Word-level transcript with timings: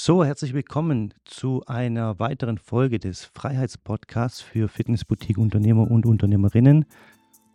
So, 0.00 0.24
herzlich 0.24 0.54
willkommen 0.54 1.12
zu 1.24 1.64
einer 1.66 2.20
weiteren 2.20 2.56
Folge 2.56 3.00
des 3.00 3.24
Freiheitspodcasts 3.34 4.40
für 4.40 4.68
Fitnessboutique-Unternehmer 4.68 5.90
und 5.90 6.06
Unternehmerinnen. 6.06 6.84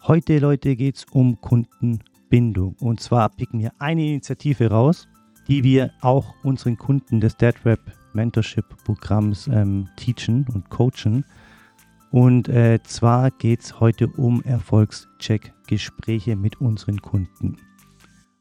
Heute, 0.06 0.40
Leute, 0.40 0.76
geht 0.76 0.98
es 0.98 1.06
um 1.06 1.40
Kundenbindung. 1.40 2.76
Und 2.82 3.00
zwar 3.00 3.30
picken 3.30 3.62
wir 3.62 3.72
eine 3.80 4.06
Initiative 4.06 4.70
raus, 4.70 5.08
die 5.48 5.64
wir 5.64 5.94
auch 6.02 6.36
unseren 6.44 6.78
Kunden 6.78 7.22
des 7.22 7.38
DeadRap 7.38 7.80
Mentorship 8.12 8.66
Programms 8.84 9.48
ähm, 9.48 9.88
teachen 9.96 10.46
und 10.54 10.70
coachen. 10.70 11.24
Und 12.12 12.50
äh, 12.50 12.78
zwar 12.84 13.32
geht 13.32 13.62
es 13.62 13.80
heute 13.80 14.10
um 14.10 14.44
Erfolgscheck-Gespräche 14.44 16.36
mit 16.36 16.60
unseren 16.60 17.02
Kunden. 17.02 17.56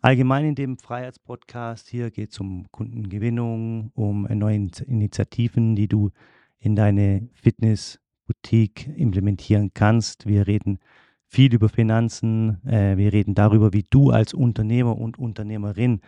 Allgemein 0.05 0.47
in 0.47 0.55
dem 0.57 0.79
Freiheitspodcast 0.79 1.89
hier 1.89 2.11
geht 2.11 2.33
es 2.33 2.41
um 2.41 2.67
Kundengewinnung, 2.73 3.93
um 3.95 4.25
neue 4.25 4.69
Initiativen, 4.85 5.77
die 5.77 5.87
du 5.87 6.11
in 6.59 6.75
deine 6.75 7.29
Fitnessboutique 7.35 8.89
implementieren 8.97 9.71
kannst. 9.75 10.27
Wir 10.27 10.49
reden 10.49 10.81
viel 11.29 11.55
über 11.55 11.69
Finanzen. 11.69 12.61
Äh, 12.67 12.97
wir 12.97 13.13
reden 13.13 13.37
darüber, 13.37 13.73
wie 13.73 13.87
du 13.89 14.11
als 14.11 14.35
Unternehmer 14.35 14.99
und 14.99 15.21
Unternehmerin 15.21 16.01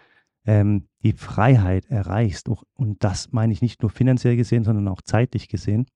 ähm, 0.45 0.88
die 1.04 1.12
Freiheit 1.12 1.87
erreichst. 1.87 2.48
Und 2.48 3.04
das 3.04 3.30
meine 3.30 3.52
ich 3.52 3.62
nicht 3.62 3.80
nur 3.80 3.92
finanziell 3.92 4.37
gesehen, 4.37 4.65
sondern 4.65 4.88
auch 4.88 5.02
zeitlich 5.02 5.46
gesehen. 5.46 5.87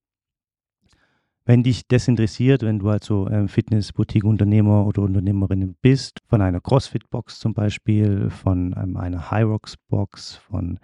Wenn 1.49 1.63
dich 1.63 1.87
das 1.87 2.07
interessiert, 2.07 2.61
wenn 2.61 2.77
du 2.77 2.89
also 2.89 3.27
ähm, 3.27 3.47
Fitness-Boutique-Unternehmer 3.47 4.85
oder 4.85 5.01
Unternehmerin 5.01 5.75
bist, 5.81 6.19
von 6.27 6.43
einer 6.43 6.61
CrossFit-Box 6.61 7.39
zum 7.39 7.55
Beispiel, 7.55 8.29
von 8.29 8.75
ähm, 8.77 8.95
einer 8.95 9.31
Hyrox-Box, 9.31 10.35
von 10.35 10.77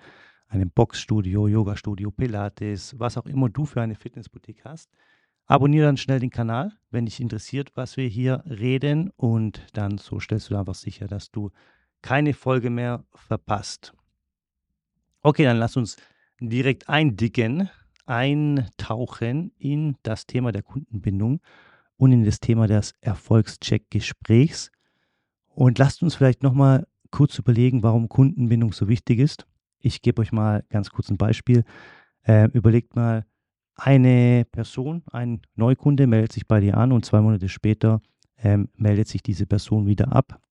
einem 0.47 0.71
Boxstudio, 0.71 1.47
Yoga-Studio, 1.47 2.09
Pilates, 2.09 2.97
was 2.97 3.15
auch 3.15 3.27
immer 3.27 3.47
du 3.47 3.67
für 3.67 3.79
eine 3.79 3.93
Fitnessboutique 3.93 4.65
hast, 4.65 4.89
abonniere 5.45 5.85
dann 5.85 5.97
schnell 5.97 6.19
den 6.19 6.31
Kanal, 6.31 6.71
wenn 6.89 7.05
dich 7.05 7.19
interessiert, 7.19 7.69
was 7.75 7.95
wir 7.95 8.07
hier 8.07 8.43
reden 8.47 9.11
und 9.17 9.67
dann 9.73 9.99
so 9.99 10.19
stellst 10.19 10.49
du 10.49 10.55
einfach 10.55 10.73
sicher, 10.73 11.05
dass 11.05 11.29
du 11.29 11.51
keine 12.01 12.33
Folge 12.33 12.71
mehr 12.71 13.05
verpasst. 13.13 13.93
Okay, 15.21 15.43
dann 15.43 15.57
lass 15.57 15.77
uns 15.77 15.97
direkt 16.39 16.89
eindicken 16.89 17.69
eintauchen 18.05 19.51
in 19.57 19.95
das 20.03 20.25
Thema 20.25 20.51
der 20.51 20.63
Kundenbindung 20.63 21.41
und 21.97 22.11
in 22.11 22.23
das 22.23 22.39
Thema 22.39 22.67
des 22.67 22.93
Erfolgscheck-Gesprächs. 23.01 24.71
Und 25.47 25.79
lasst 25.79 26.03
uns 26.03 26.15
vielleicht 26.15 26.43
nochmal 26.43 26.87
kurz 27.11 27.39
überlegen, 27.39 27.83
warum 27.83 28.09
Kundenbindung 28.09 28.73
so 28.73 28.87
wichtig 28.87 29.19
ist. 29.19 29.47
Ich 29.79 30.01
gebe 30.01 30.21
euch 30.21 30.31
mal 30.31 30.63
ganz 30.69 30.89
kurz 30.89 31.09
ein 31.09 31.17
Beispiel. 31.17 31.63
Äh, 32.23 32.49
überlegt 32.51 32.95
mal, 32.95 33.25
eine 33.75 34.45
Person, 34.51 35.03
ein 35.11 35.41
Neukunde 35.55 36.07
meldet 36.07 36.31
sich 36.31 36.47
bei 36.47 36.61
dir 36.61 36.77
an 36.77 36.91
und 36.91 37.05
zwei 37.05 37.21
Monate 37.21 37.49
später 37.49 38.01
ähm, 38.37 38.69
meldet 38.75 39.07
sich 39.07 39.21
diese 39.21 39.45
Person 39.45 39.85
wieder 39.85 40.13
ab. 40.13 40.41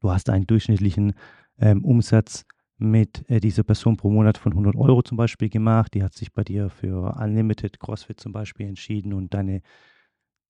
Du 0.00 0.10
hast 0.10 0.30
einen 0.30 0.46
durchschnittlichen 0.46 1.14
ähm, 1.58 1.84
Umsatz 1.84 2.44
mit 2.78 3.24
äh, 3.28 3.40
dieser 3.40 3.62
Person 3.62 3.96
pro 3.96 4.10
Monat 4.10 4.38
von 4.38 4.52
100 4.52 4.76
Euro 4.76 5.02
zum 5.02 5.16
Beispiel 5.16 5.48
gemacht. 5.48 5.94
Die 5.94 6.02
hat 6.02 6.14
sich 6.14 6.32
bei 6.32 6.44
dir 6.44 6.68
für 6.68 7.16
Unlimited 7.18 7.80
CrossFit 7.80 8.20
zum 8.20 8.32
Beispiel 8.32 8.66
entschieden 8.66 9.12
und 9.12 9.32
deine, 9.34 9.62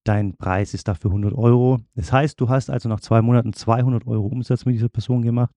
dein 0.05 0.37
Preis 0.37 0.75
ist 0.75 0.89
dafür 0.89 1.11
100 1.11 1.35
Euro. 1.35 1.79
Das 1.95 2.13
heißt, 2.13 2.41
du 2.41 2.49
hast 2.49 2.71
also 2.71 2.89
nach 2.89 3.01
zwei 3.01 3.23
Monaten 3.23 3.53
200 3.53 4.07
Euro 4.07 4.27
Umsatz 4.27 4.65
mit 4.65 4.75
dieser 4.75 4.89
Person 4.89 5.23
gemacht. 5.23 5.55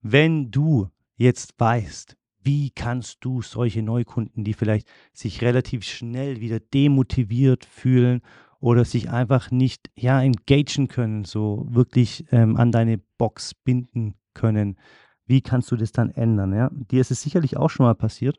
Wenn 0.00 0.50
du 0.50 0.88
jetzt 1.16 1.54
weißt, 1.58 2.16
wie 2.42 2.70
kannst 2.70 3.24
du 3.24 3.40
solche 3.40 3.82
Neukunden, 3.82 4.44
die 4.44 4.52
vielleicht 4.52 4.88
sich 5.12 5.40
relativ 5.42 5.82
schnell 5.84 6.40
wieder 6.40 6.60
demotiviert 6.60 7.64
fühlen 7.64 8.20
oder 8.60 8.84
sich 8.84 9.10
einfach 9.10 9.50
nicht 9.50 9.90
ja 9.96 10.20
engagen 10.20 10.88
können, 10.88 11.24
so 11.24 11.66
wirklich 11.70 12.26
ähm, 12.32 12.56
an 12.56 12.70
deine 12.70 12.98
Box 12.98 13.54
binden 13.54 14.14
können, 14.34 14.76
wie 15.26 15.40
kannst 15.40 15.70
du 15.70 15.76
das 15.76 15.92
dann 15.92 16.10
ändern? 16.10 16.52
Ja? 16.52 16.70
Dir 16.72 17.00
ist 17.00 17.10
es 17.10 17.22
sicherlich 17.22 17.56
auch 17.56 17.70
schon 17.70 17.86
mal 17.86 17.94
passiert, 17.94 18.38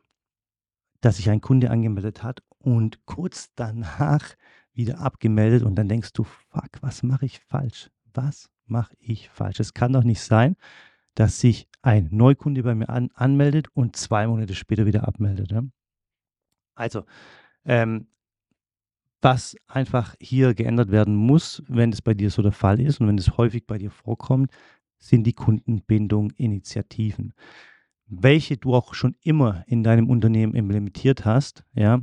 dass 1.01 1.17
sich 1.17 1.29
ein 1.29 1.41
Kunde 1.41 1.69
angemeldet 1.71 2.23
hat 2.23 2.41
und 2.57 3.05
kurz 3.05 3.51
danach 3.55 4.35
wieder 4.73 4.99
abgemeldet 4.99 5.63
und 5.63 5.75
dann 5.75 5.87
denkst 5.87 6.13
du, 6.13 6.23
fuck, 6.23 6.69
was 6.81 7.03
mache 7.03 7.25
ich 7.25 7.39
falsch? 7.39 7.89
Was 8.13 8.49
mache 8.65 8.95
ich 8.99 9.29
falsch? 9.29 9.59
Es 9.59 9.73
kann 9.73 9.93
doch 9.93 10.03
nicht 10.03 10.21
sein, 10.21 10.55
dass 11.13 11.39
sich 11.39 11.69
ein 11.81 12.09
Neukunde 12.11 12.63
bei 12.63 12.75
mir 12.75 12.89
an, 12.89 13.09
anmeldet 13.13 13.67
und 13.73 13.95
zwei 13.95 14.27
Monate 14.27 14.55
später 14.55 14.85
wieder 14.85 15.07
abmeldet. 15.07 15.51
Ja? 15.51 15.63
Also, 16.75 17.05
ähm, 17.63 18.07
was 19.21 19.55
einfach 19.67 20.15
hier 20.19 20.53
geändert 20.53 20.91
werden 20.91 21.15
muss, 21.15 21.63
wenn 21.67 21.91
es 21.91 22.01
bei 22.01 22.13
dir 22.13 22.29
so 22.29 22.41
der 22.43 22.51
Fall 22.51 22.79
ist 22.79 22.99
und 22.99 23.07
wenn 23.07 23.17
es 23.17 23.37
häufig 23.37 23.65
bei 23.65 23.77
dir 23.77 23.89
vorkommt, 23.89 24.51
sind 24.97 25.25
die 25.25 25.33
Kundenbindung-Initiativen, 25.33 27.33
welche 28.07 28.57
du 28.57 28.73
auch 28.73 28.93
schon 28.93 29.15
immer 29.21 29.63
in 29.67 29.83
deinem 29.83 30.09
Unternehmen 30.09 30.55
implementiert 30.55 31.25
hast. 31.25 31.63
Ja, 31.73 32.01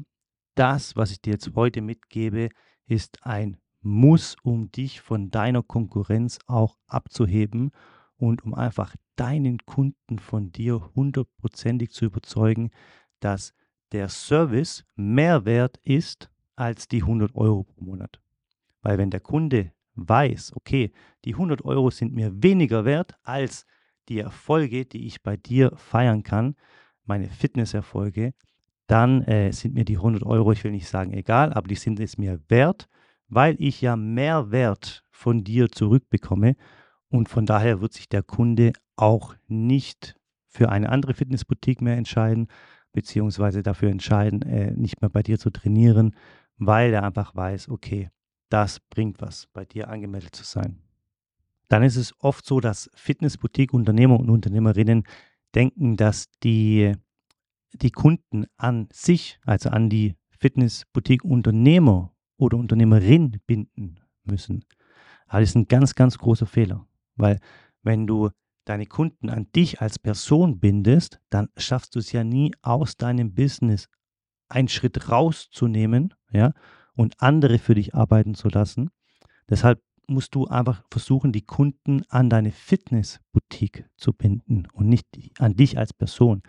das, 0.55 0.97
was 0.97 1.11
ich 1.11 1.21
dir 1.21 1.33
jetzt 1.33 1.51
heute 1.55 1.81
mitgebe, 1.81 2.51
ist 2.87 3.25
ein 3.25 3.57
Muss, 3.81 4.37
um 4.43 4.71
dich 4.71 5.01
von 5.01 5.31
deiner 5.31 5.63
Konkurrenz 5.63 6.39
auch 6.47 6.77
abzuheben 6.87 7.71
und 8.17 8.45
um 8.45 8.55
einfach 8.55 8.95
deinen 9.17 9.59
Kunden 9.67 10.19
von 10.19 10.53
dir 10.53 10.91
hundertprozentig 10.95 11.91
zu 11.91 12.05
überzeugen, 12.05 12.71
dass 13.21 13.55
der 13.93 14.09
Service 14.09 14.85
mehr 14.95 15.45
wert 15.45 15.79
ist 15.85 16.31
als 16.57 16.89
die 16.89 17.03
100 17.03 17.35
Euro 17.35 17.65
pro 17.65 17.85
Monat. 17.85 18.21
Weil 18.83 18.99
wenn 18.99 19.11
der 19.11 19.21
Kunde 19.21 19.73
weiß, 19.95 20.53
okay, 20.57 20.93
die 21.25 21.35
100 21.35 21.65
Euro 21.65 21.91
sind 21.91 22.15
mir 22.15 22.43
weniger 22.43 22.85
wert 22.85 23.15
als 23.23 23.67
die 24.09 24.19
Erfolge, 24.19 24.85
die 24.85 25.07
ich 25.07 25.23
bei 25.23 25.37
dir 25.37 25.73
feiern 25.77 26.23
kann, 26.23 26.57
meine 27.05 27.29
Fitnesserfolge, 27.29 28.35
dann 28.87 29.23
äh, 29.23 29.53
sind 29.53 29.75
mir 29.75 29.85
die 29.85 29.97
100 29.97 30.23
Euro, 30.25 30.53
ich 30.53 30.65
will 30.65 30.73
nicht 30.73 30.89
sagen 30.89 31.13
egal, 31.13 31.53
aber 31.53 31.69
die 31.69 31.77
sind 31.77 32.01
es 32.01 32.19
mir 32.19 32.41
wert, 32.49 32.89
weil 33.29 33.57
ich 33.59 33.81
ja 33.81 33.97
mehr 33.97 34.51
Wert 34.51 35.05
von 35.11 35.45
dir 35.45 35.71
zurückbekomme 35.71 36.57
und 37.09 37.29
von 37.29 37.47
daher 37.47 37.81
wird 37.81 37.93
sich 37.93 38.09
der 38.09 38.23
Kunde 38.23 38.73
auch 38.97 39.35
nicht 39.47 40.17
für 40.47 40.69
eine 40.69 40.91
andere 40.91 41.15
Fitnessboutique 41.15 41.81
mehr 41.81 41.97
entscheiden, 41.97 42.49
beziehungsweise 42.93 43.63
dafür 43.63 43.91
entscheiden, 43.91 44.43
äh, 44.43 44.73
nicht 44.73 45.01
mehr 45.01 45.09
bei 45.09 45.23
dir 45.23 45.39
zu 45.39 45.51
trainieren, 45.51 46.15
weil 46.59 46.93
er 46.93 47.05
einfach 47.05 47.35
weiß, 47.35 47.71
okay, 47.71 48.11
das 48.53 48.81
bringt 48.81 49.21
was, 49.21 49.47
bei 49.53 49.65
dir 49.65 49.89
angemeldet 49.89 50.37
zu 50.37 50.45
sein. 50.45 50.79
Dann 51.69 51.83
ist 51.83 51.97
es 51.97 52.15
oft 52.19 52.45
so, 52.45 52.61
dass 52.61 52.91
Fitnessboutique-Unternehmer 52.95 54.21
und 54.21 54.29
Unternehmerinnen 54.29 55.05
denken, 55.55 55.97
dass 55.97 56.31
die, 56.43 56.93
die 57.73 57.91
Kunden 57.91 58.45
an 58.57 58.89
sich, 58.93 59.39
also 59.47 59.71
an 59.71 59.89
die 59.89 60.17
Fitnessboutique-Unternehmer 60.39 62.15
oder 62.37 62.59
Unternehmerin 62.59 63.41
binden 63.47 64.01
müssen. 64.25 64.65
Aber 65.27 65.41
das 65.41 65.51
ist 65.51 65.57
ein 65.57 65.69
ganz, 65.69 65.95
ganz 65.95 66.19
großer 66.19 66.47
Fehler, 66.47 66.87
weil 67.17 67.39
wenn 67.83 68.07
du 68.07 68.31
deine 68.67 68.87
Kunden 68.87 69.31
an 69.31 69.51
dich 69.53 69.81
als 69.81 69.99
Person 69.99 70.61
bindest, 70.61 71.21
dann 71.31 71.49
schaffst 71.57 71.95
du 71.95 72.01
es 72.01 72.13
ja 72.13 72.23
nie 72.23 72.53
aus 72.61 72.97
deinem 72.97 73.35
Business 73.35 73.89
einen 74.49 74.69
Schritt 74.69 75.09
rauszunehmen, 75.11 76.13
ja, 76.31 76.53
und 76.95 77.15
andere 77.19 77.59
für 77.59 77.75
dich 77.75 77.95
arbeiten 77.95 78.35
zu 78.35 78.49
lassen. 78.49 78.91
Deshalb 79.49 79.83
musst 80.07 80.35
du 80.35 80.47
einfach 80.47 80.83
versuchen, 80.91 81.33
die 81.33 81.43
Kunden 81.43 82.03
an 82.09 82.31
deine 82.31 82.51
Fitnessboutique 82.51 83.85
zu 83.97 84.13
binden 84.13 84.67
und 84.73 84.89
nicht 84.89 85.07
an 85.39 85.55
dich 85.55 85.79
als 85.79 85.93
Person. 85.93 86.43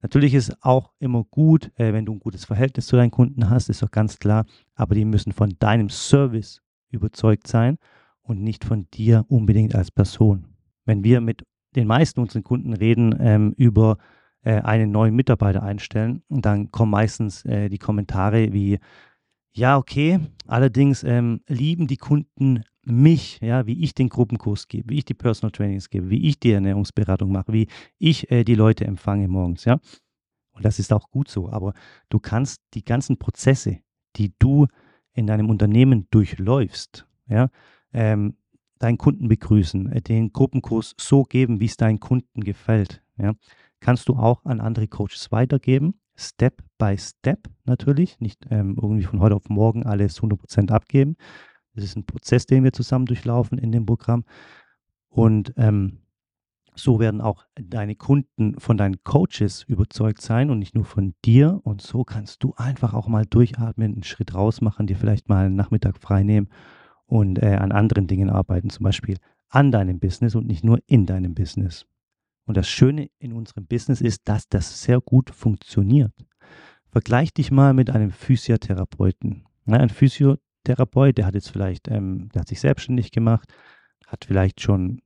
Natürlich 0.00 0.34
ist 0.34 0.50
es 0.50 0.62
auch 0.62 0.92
immer 1.00 1.24
gut, 1.24 1.72
äh, 1.76 1.92
wenn 1.92 2.06
du 2.06 2.12
ein 2.12 2.20
gutes 2.20 2.44
Verhältnis 2.44 2.86
zu 2.86 2.96
deinen 2.96 3.10
Kunden 3.10 3.50
hast, 3.50 3.68
ist 3.68 3.82
doch 3.82 3.90
ganz 3.90 4.18
klar, 4.18 4.46
aber 4.74 4.94
die 4.94 5.04
müssen 5.04 5.32
von 5.32 5.56
deinem 5.58 5.88
Service 5.88 6.62
überzeugt 6.90 7.48
sein 7.48 7.78
und 8.22 8.42
nicht 8.42 8.64
von 8.64 8.88
dir 8.92 9.24
unbedingt 9.28 9.74
als 9.74 9.90
Person. 9.90 10.46
Wenn 10.84 11.02
wir 11.02 11.20
mit 11.20 11.44
den 11.74 11.86
meisten 11.86 12.20
unseren 12.20 12.44
Kunden 12.44 12.72
reden 12.72 13.14
ähm, 13.20 13.54
über 13.56 13.98
äh, 14.42 14.60
einen 14.60 14.92
neuen 14.92 15.16
Mitarbeiter 15.16 15.62
einstellen, 15.62 16.22
dann 16.28 16.70
kommen 16.70 16.92
meistens 16.92 17.44
äh, 17.44 17.68
die 17.68 17.78
Kommentare 17.78 18.52
wie, 18.52 18.78
ja, 19.52 19.76
okay. 19.76 20.20
Allerdings 20.46 21.02
ähm, 21.04 21.40
lieben 21.48 21.86
die 21.86 21.96
Kunden 21.96 22.62
mich, 22.84 23.38
ja, 23.40 23.66
wie 23.66 23.82
ich 23.82 23.94
den 23.94 24.08
Gruppenkurs 24.08 24.68
gebe, 24.68 24.90
wie 24.90 24.98
ich 24.98 25.04
die 25.04 25.14
Personal 25.14 25.50
Trainings 25.50 25.90
gebe, 25.90 26.10
wie 26.10 26.26
ich 26.26 26.40
die 26.40 26.52
Ernährungsberatung 26.52 27.30
mache, 27.30 27.52
wie 27.52 27.68
ich 27.98 28.30
äh, 28.30 28.44
die 28.44 28.54
Leute 28.54 28.86
empfange 28.86 29.28
morgens, 29.28 29.64
ja. 29.64 29.80
Und 30.52 30.64
das 30.64 30.78
ist 30.78 30.92
auch 30.92 31.10
gut 31.10 31.28
so. 31.28 31.50
Aber 31.50 31.72
du 32.08 32.18
kannst 32.18 32.62
die 32.74 32.84
ganzen 32.84 33.18
Prozesse, 33.18 33.78
die 34.16 34.32
du 34.38 34.66
in 35.12 35.26
deinem 35.26 35.50
Unternehmen 35.50 36.08
durchläufst, 36.10 37.06
ja, 37.28 37.50
ähm, 37.92 38.36
deinen 38.78 38.98
Kunden 38.98 39.28
begrüßen, 39.28 39.92
äh, 39.92 40.00
den 40.00 40.32
Gruppenkurs 40.32 40.94
so 40.98 41.24
geben, 41.24 41.60
wie 41.60 41.66
es 41.66 41.76
deinen 41.76 42.00
Kunden 42.00 42.42
gefällt, 42.42 43.02
ja, 43.18 43.34
kannst 43.80 44.08
du 44.08 44.16
auch 44.16 44.44
an 44.44 44.60
andere 44.60 44.88
Coaches 44.88 45.30
weitergeben. 45.30 46.00
Step 46.16 46.62
by 46.78 46.96
Step 46.96 47.48
natürlich, 47.64 48.20
nicht 48.20 48.46
ähm, 48.50 48.76
irgendwie 48.80 49.04
von 49.04 49.20
heute 49.20 49.34
auf 49.34 49.48
morgen 49.48 49.84
alles 49.84 50.20
100% 50.20 50.70
abgeben. 50.70 51.16
Das 51.74 51.84
ist 51.84 51.96
ein 51.96 52.06
Prozess, 52.06 52.46
den 52.46 52.64
wir 52.64 52.72
zusammen 52.72 53.06
durchlaufen 53.06 53.58
in 53.58 53.72
dem 53.72 53.86
Programm. 53.86 54.24
Und 55.08 55.52
ähm, 55.56 55.98
so 56.74 57.00
werden 57.00 57.20
auch 57.20 57.44
deine 57.54 57.96
Kunden 57.96 58.58
von 58.58 58.76
deinen 58.76 59.02
Coaches 59.02 59.64
überzeugt 59.64 60.22
sein 60.22 60.50
und 60.50 60.58
nicht 60.58 60.74
nur 60.74 60.84
von 60.84 61.14
dir. 61.24 61.60
Und 61.64 61.82
so 61.82 62.04
kannst 62.04 62.42
du 62.42 62.54
einfach 62.56 62.94
auch 62.94 63.08
mal 63.08 63.26
durchatmen, 63.26 63.92
einen 63.92 64.02
Schritt 64.04 64.34
raus 64.34 64.60
machen, 64.60 64.86
dir 64.86 64.96
vielleicht 64.96 65.28
mal 65.28 65.46
einen 65.46 65.56
Nachmittag 65.56 65.98
frei 65.98 66.22
nehmen 66.22 66.48
und 67.06 67.42
äh, 67.42 67.56
an 67.56 67.72
anderen 67.72 68.06
Dingen 68.06 68.30
arbeiten, 68.30 68.70
zum 68.70 68.84
Beispiel 68.84 69.16
an 69.48 69.72
deinem 69.72 69.98
Business 69.98 70.34
und 70.34 70.46
nicht 70.46 70.64
nur 70.64 70.78
in 70.86 71.06
deinem 71.06 71.34
Business. 71.34 71.86
Und 72.44 72.56
das 72.56 72.68
Schöne 72.68 73.10
in 73.18 73.32
unserem 73.32 73.66
Business 73.66 74.00
ist, 74.00 74.22
dass 74.28 74.48
das 74.48 74.82
sehr 74.82 75.00
gut 75.00 75.30
funktioniert. 75.30 76.12
Vergleich 76.98 77.32
dich 77.32 77.52
mal 77.52 77.74
mit 77.74 77.90
einem 77.90 78.10
Physiotherapeuten. 78.10 79.44
Ja, 79.66 79.76
ein 79.76 79.88
Physiotherapeut, 79.88 81.16
der 81.16 81.26
hat 81.26 81.36
jetzt 81.36 81.48
vielleicht, 81.48 81.86
ähm, 81.86 82.28
der 82.34 82.40
hat 82.40 82.48
sich 82.48 82.58
selbstständig 82.58 83.12
gemacht, 83.12 83.54
hat 84.08 84.24
vielleicht 84.24 84.60
schon 84.60 85.00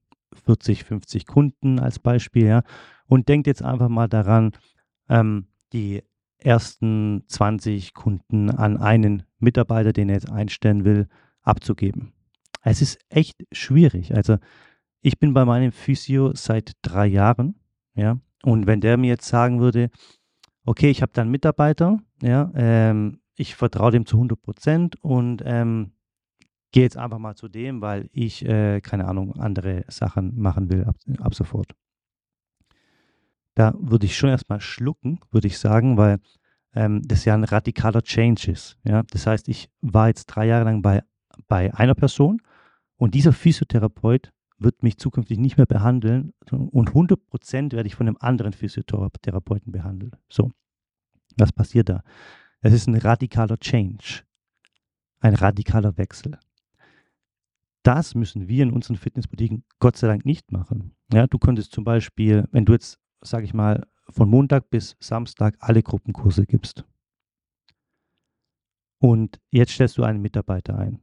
40, 0.47 0.85
50 0.85 1.27
Kunden 1.27 1.79
als 1.79 1.99
Beispiel, 1.99 2.47
ja, 2.47 2.63
und 3.09 3.29
denkt 3.29 3.47
jetzt 3.47 3.63
einfach 3.63 3.91
mal 3.91 4.09
daran, 4.09 4.53
ähm, 5.11 5.49
die 5.75 6.03
ersten 6.39 7.25
20 7.27 7.93
Kunden 7.93 8.49
an 8.49 8.79
einen 8.79 9.25
Mitarbeiter, 9.39 9.93
den 9.93 10.09
er 10.09 10.15
jetzt 10.15 10.33
einstellen 10.33 10.87
will, 10.87 11.09
abzugeben. 11.43 12.15
Es 12.63 12.81
ist 12.81 12.99
echt 13.11 13.45
schwierig. 13.53 14.15
Also 14.15 14.39
ich 15.03 15.19
bin 15.19 15.35
bei 15.35 15.45
meinem 15.45 15.73
Physio 15.73 16.35
seit 16.35 16.73
drei 16.81 17.07
Jahren, 17.07 17.57
ja, 17.95 18.17
und 18.45 18.67
wenn 18.67 18.81
der 18.81 18.97
mir 18.97 19.09
jetzt 19.09 19.29
sagen 19.29 19.61
würde, 19.61 19.91
okay, 20.65 20.91
ich 20.91 21.03
habe 21.03 21.13
da 21.13 21.23
einen 21.23 21.31
Mitarbeiter, 21.31 21.99
ja, 22.21 22.51
ähm, 22.55 23.21
ich 23.37 23.55
vertraue 23.55 23.93
dem 23.93 24.07
zu 24.07 24.17
100 24.17 24.41
Prozent 24.41 24.97
und 25.03 25.43
ähm, 25.45 25.93
gehe 26.71 26.83
jetzt 26.83 26.97
einfach 26.97 27.19
mal 27.19 27.35
zu 27.35 27.49
dem, 27.49 27.81
weil 27.81 28.09
ich, 28.13 28.45
äh, 28.45 28.81
keine 28.81 29.07
Ahnung, 29.07 29.39
andere 29.39 29.85
Sachen 29.89 30.39
machen 30.39 30.71
will 30.71 30.85
ab, 30.85 30.97
ab 31.21 31.35
sofort. 31.35 31.75
Da 33.55 33.75
würde 33.79 34.07
ich 34.07 34.17
schon 34.17 34.31
erstmal 34.31 34.61
schlucken, 34.61 35.21
würde 35.31 35.47
ich 35.47 35.59
sagen, 35.59 35.97
weil 35.97 36.19
ähm, 36.75 37.03
das 37.07 37.25
ja 37.25 37.35
ein 37.35 37.45
radikaler 37.45 38.03
Change 38.03 38.51
ist. 38.51 38.79
Ja? 38.85 39.03
Das 39.11 39.27
heißt, 39.27 39.49
ich 39.49 39.71
war 39.83 40.09
jetzt 40.09 40.27
drei 40.27 40.47
Jahre 40.47 40.65
lang 40.65 40.81
bei, 40.81 41.03
bei 41.49 41.73
einer 41.75 41.95
Person 41.95 42.41
und 42.97 43.15
dieser 43.15 43.33
Physiotherapeut 43.33 44.33
wird 44.65 44.83
mich 44.83 44.99
zukünftig 44.99 45.39
nicht 45.39 45.57
mehr 45.57 45.67
behandeln 45.67 46.33
und 46.51 46.89
100 46.89 47.25
Prozent 47.27 47.73
werde 47.73 47.87
ich 47.87 47.95
von 47.95 48.07
einem 48.07 48.17
anderen 48.21 48.53
Physiotherapeuten 48.53 49.73
behandelt. 49.73 50.17
So, 50.29 50.53
was 51.37 51.53
passiert 51.53 51.89
da? 51.89 52.03
Es 52.61 52.73
ist 52.73 52.87
ein 52.87 52.97
radikaler 52.97 53.59
Change, 53.59 54.23
ein 55.21 55.35
radikaler 55.35 55.97
Wechsel. 55.97 56.39
Das 57.83 58.15
müssen 58.15 58.49
wir 58.49 58.63
in 58.63 58.73
unseren 58.73 58.97
Fitnessboutiquen 58.97 59.65
Gott 59.81 59.97
sei 59.97 60.07
Dank 60.07 60.25
nicht 60.25 60.53
machen. 60.53 60.95
Ja, 61.13 61.27
du 61.27 61.39
könntest 61.39 61.73
zum 61.73 61.83
Beispiel, 61.85 62.49
wenn 62.53 62.65
du 62.65 62.73
jetzt, 62.73 63.01
sage 63.21 63.45
ich 63.45 63.55
mal, 63.55 63.85
von 64.09 64.29
Montag 64.29 64.71
bis 64.71 64.97
Samstag 65.01 65.57
alle 65.59 65.83
Gruppenkurse 65.83 66.47
gibst 66.47 66.85
und 68.99 69.41
jetzt 69.51 69.73
stellst 69.73 69.99
du 69.99 70.05
einen 70.05 70.23
Mitarbeiter 70.23 70.79
ein, 70.79 71.01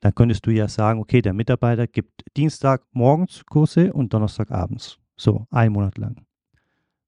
dann 0.00 0.14
könntest 0.14 0.46
du 0.46 0.50
ja 0.50 0.68
sagen, 0.68 1.00
okay, 1.00 1.22
der 1.22 1.32
Mitarbeiter 1.32 1.86
gibt 1.86 2.24
Dienstag 2.36 2.82
morgens 2.92 3.44
Kurse 3.46 3.92
und 3.92 4.12
Donnerstag 4.12 4.50
abends. 4.50 4.98
So, 5.16 5.46
ein 5.50 5.72
Monat 5.72 5.98
lang. 5.98 6.26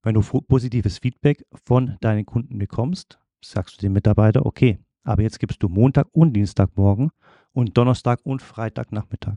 Wenn 0.01 0.15
du 0.15 0.21
positives 0.21 0.97
Feedback 0.97 1.45
von 1.65 1.97
deinen 2.01 2.25
Kunden 2.25 2.57
bekommst, 2.57 3.19
sagst 3.43 3.77
du 3.77 3.81
dem 3.81 3.93
Mitarbeiter, 3.93 4.45
okay, 4.45 4.79
aber 5.03 5.21
jetzt 5.21 5.39
gibst 5.39 5.61
du 5.61 5.69
Montag 5.69 6.07
und 6.11 6.33
Dienstagmorgen 6.33 7.11
und 7.51 7.77
Donnerstag 7.77 8.19
und 8.23 8.41
Freitagnachmittag. 8.41 9.35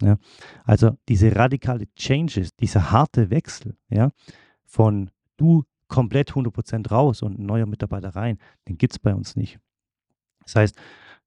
Ja, 0.00 0.18
also 0.64 0.98
diese 1.08 1.34
radikale 1.36 1.86
Changes, 1.94 2.54
dieser 2.56 2.90
harte 2.90 3.30
Wechsel, 3.30 3.76
ja, 3.88 4.10
von 4.64 5.10
du 5.36 5.64
komplett 5.86 6.32
100% 6.32 6.88
raus 6.88 7.22
und 7.22 7.38
ein 7.38 7.46
neuer 7.46 7.66
Mitarbeiter 7.66 8.10
rein, 8.16 8.38
den 8.68 8.78
gibt 8.78 8.94
es 8.94 8.98
bei 8.98 9.14
uns 9.14 9.36
nicht. 9.36 9.58
Das 10.44 10.56
heißt, 10.56 10.76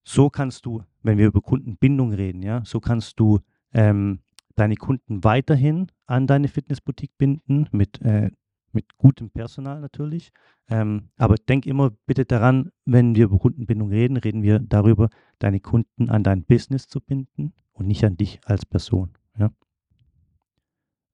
so 0.06 0.30
kannst 0.30 0.66
du, 0.66 0.84
wenn 1.04 1.18
wir 1.18 1.28
über 1.28 1.42
Kundenbindung 1.42 2.14
reden, 2.14 2.42
ja, 2.44 2.64
so 2.64 2.80
kannst 2.80 3.20
du 3.20 3.40
ähm, 3.74 4.20
deine 4.56 4.76
Kunden 4.76 5.24
weiterhin 5.24 5.88
an 6.06 6.28
deine 6.28 6.48
Fitnessboutique 6.48 7.18
binden 7.18 7.68
mit 7.72 8.02
äh, 8.02 8.32
mit 8.76 8.98
gutem 8.98 9.32
Personal 9.32 9.80
natürlich. 9.80 10.32
Ähm, 10.70 11.10
aber 11.18 11.36
denk 11.36 11.66
immer 11.66 11.92
bitte 12.06 12.26
daran, 12.26 12.72
wenn 12.86 13.16
wir 13.16 13.26
über 13.26 13.40
Kundenbindung 13.40 13.90
reden, 13.90 14.18
reden 14.18 14.44
wir 14.44 14.60
darüber, 14.60 15.10
deine 15.40 15.60
Kunden 15.60 16.10
an 16.10 16.24
dein 16.24 16.44
Business 16.44 16.88
zu 16.88 17.02
binden 17.02 17.54
und 17.74 17.88
nicht 17.88 18.04
an 18.04 18.18
dich 18.18 18.40
als 18.46 18.66
Person. 18.66 19.14
Ja? 19.40 19.52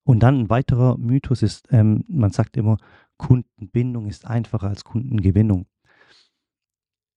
Und 0.03 0.21
dann 0.21 0.39
ein 0.39 0.49
weiterer 0.49 0.97
Mythos 0.97 1.43
ist, 1.43 1.67
ähm, 1.71 2.03
man 2.07 2.31
sagt 2.31 2.57
immer, 2.57 2.77
Kundenbindung 3.17 4.07
ist 4.07 4.25
einfacher 4.25 4.67
als 4.67 4.83
Kundengewinnung. 4.83 5.67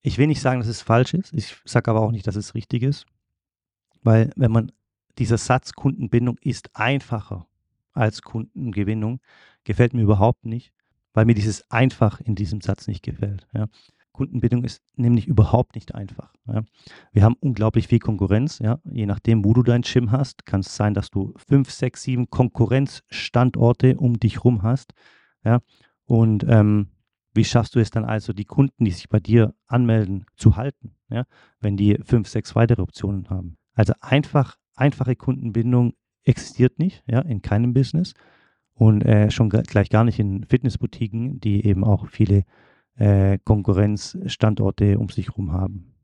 Ich 0.07 0.19
will 0.19 0.27
nicht 0.27 0.43
sagen, 0.43 0.61
dass 0.61 0.69
es 0.69 0.83
falsch 0.83 1.15
ist. 1.15 1.33
Ich 1.33 1.57
sage 1.65 1.91
aber 1.91 2.03
auch 2.03 2.11
nicht, 2.11 2.27
dass 2.27 2.37
es 2.37 2.55
richtig 2.55 2.83
ist. 2.83 3.07
Weil 4.03 4.31
wenn 4.37 4.53
man 4.53 4.71
dieser 5.19 5.39
Satz 5.39 5.73
Kundenbindung 5.73 6.37
ist 6.43 6.77
einfacher 6.77 7.47
als 7.95 8.21
Kundengewinnung, 8.21 9.21
gefällt 9.65 9.95
mir 9.95 10.03
überhaupt 10.03 10.45
nicht, 10.45 10.75
weil 11.15 11.25
mir 11.25 11.35
dieses 11.35 11.71
einfach 11.71 12.21
in 12.21 12.35
diesem 12.35 12.61
Satz 12.61 12.87
nicht 12.87 13.03
gefällt. 13.03 13.49
Ja. 13.55 13.69
Kundenbindung 14.13 14.63
ist 14.63 14.83
nämlich 14.95 15.27
überhaupt 15.27 15.75
nicht 15.75 15.95
einfach. 15.95 16.35
Ja. 16.47 16.65
Wir 17.13 17.23
haben 17.23 17.37
unglaublich 17.41 17.89
viel 17.89 17.99
Konkurrenz. 17.99 18.59
Ja. 18.59 18.81
Je 18.85 19.07
nachdem, 19.07 19.43
wo 19.43 19.55
du 19.55 19.63
dein 19.63 19.83
Gym 19.83 20.11
hast, 20.11 20.45
kann 20.45 20.61
es 20.61 20.77
sein, 20.77 20.93
dass 20.93 21.09
du 21.09 21.33
fünf, 21.49 21.71
sechs, 21.71 22.03
sieben 22.03 22.29
Konkurrenzstandorte 22.29 23.97
um 23.97 24.21
dich 24.21 24.35
herum 24.35 24.63
hast. 24.63 24.93
Ja. 25.45 25.61
Und 26.05 26.45
ähm, 26.47 26.91
wie 27.35 27.45
schaffst 27.45 27.75
du 27.75 27.81
es 27.81 27.91
dann 27.91 28.05
also, 28.05 28.33
die 28.33 28.45
Kunden, 28.45 28.85
die 28.85 28.91
sich 28.91 29.09
bei 29.09 29.21
dir 29.21 29.55
anmelden, 29.67 30.25
zu 30.37 30.57
halten, 30.57 30.95
ja, 31.11 31.25
wenn 31.61 31.77
die 31.77 31.99
fünf, 32.05 32.29
sechs 32.29 32.55
weitere 32.55 32.83
Optionen 32.83 33.29
haben? 33.29 33.57
Also 33.75 33.93
einfach, 34.01 34.57
einfache 34.75 35.17
Kundenbindung 35.17 35.95
existiert 36.23 36.79
nicht, 36.79 37.03
ja, 37.07 37.21
in 37.21 37.43
keinem 37.43 37.75
Business 37.75 38.15
und 38.75 39.03
äh, 39.03 39.31
schon 39.31 39.49
gleich 39.49 39.91
gar 39.91 40.05
nicht 40.05 40.19
in 40.19 40.45
Fitnessboutiquen, 40.45 41.41
die 41.41 41.65
eben 41.65 41.85
auch 41.85 42.07
viele 42.09 42.45
äh, 42.97 43.39
Konkurrenzstandorte 43.45 44.99
um 44.99 45.09
sich 45.09 45.29
herum 45.29 45.53
haben. 45.53 45.95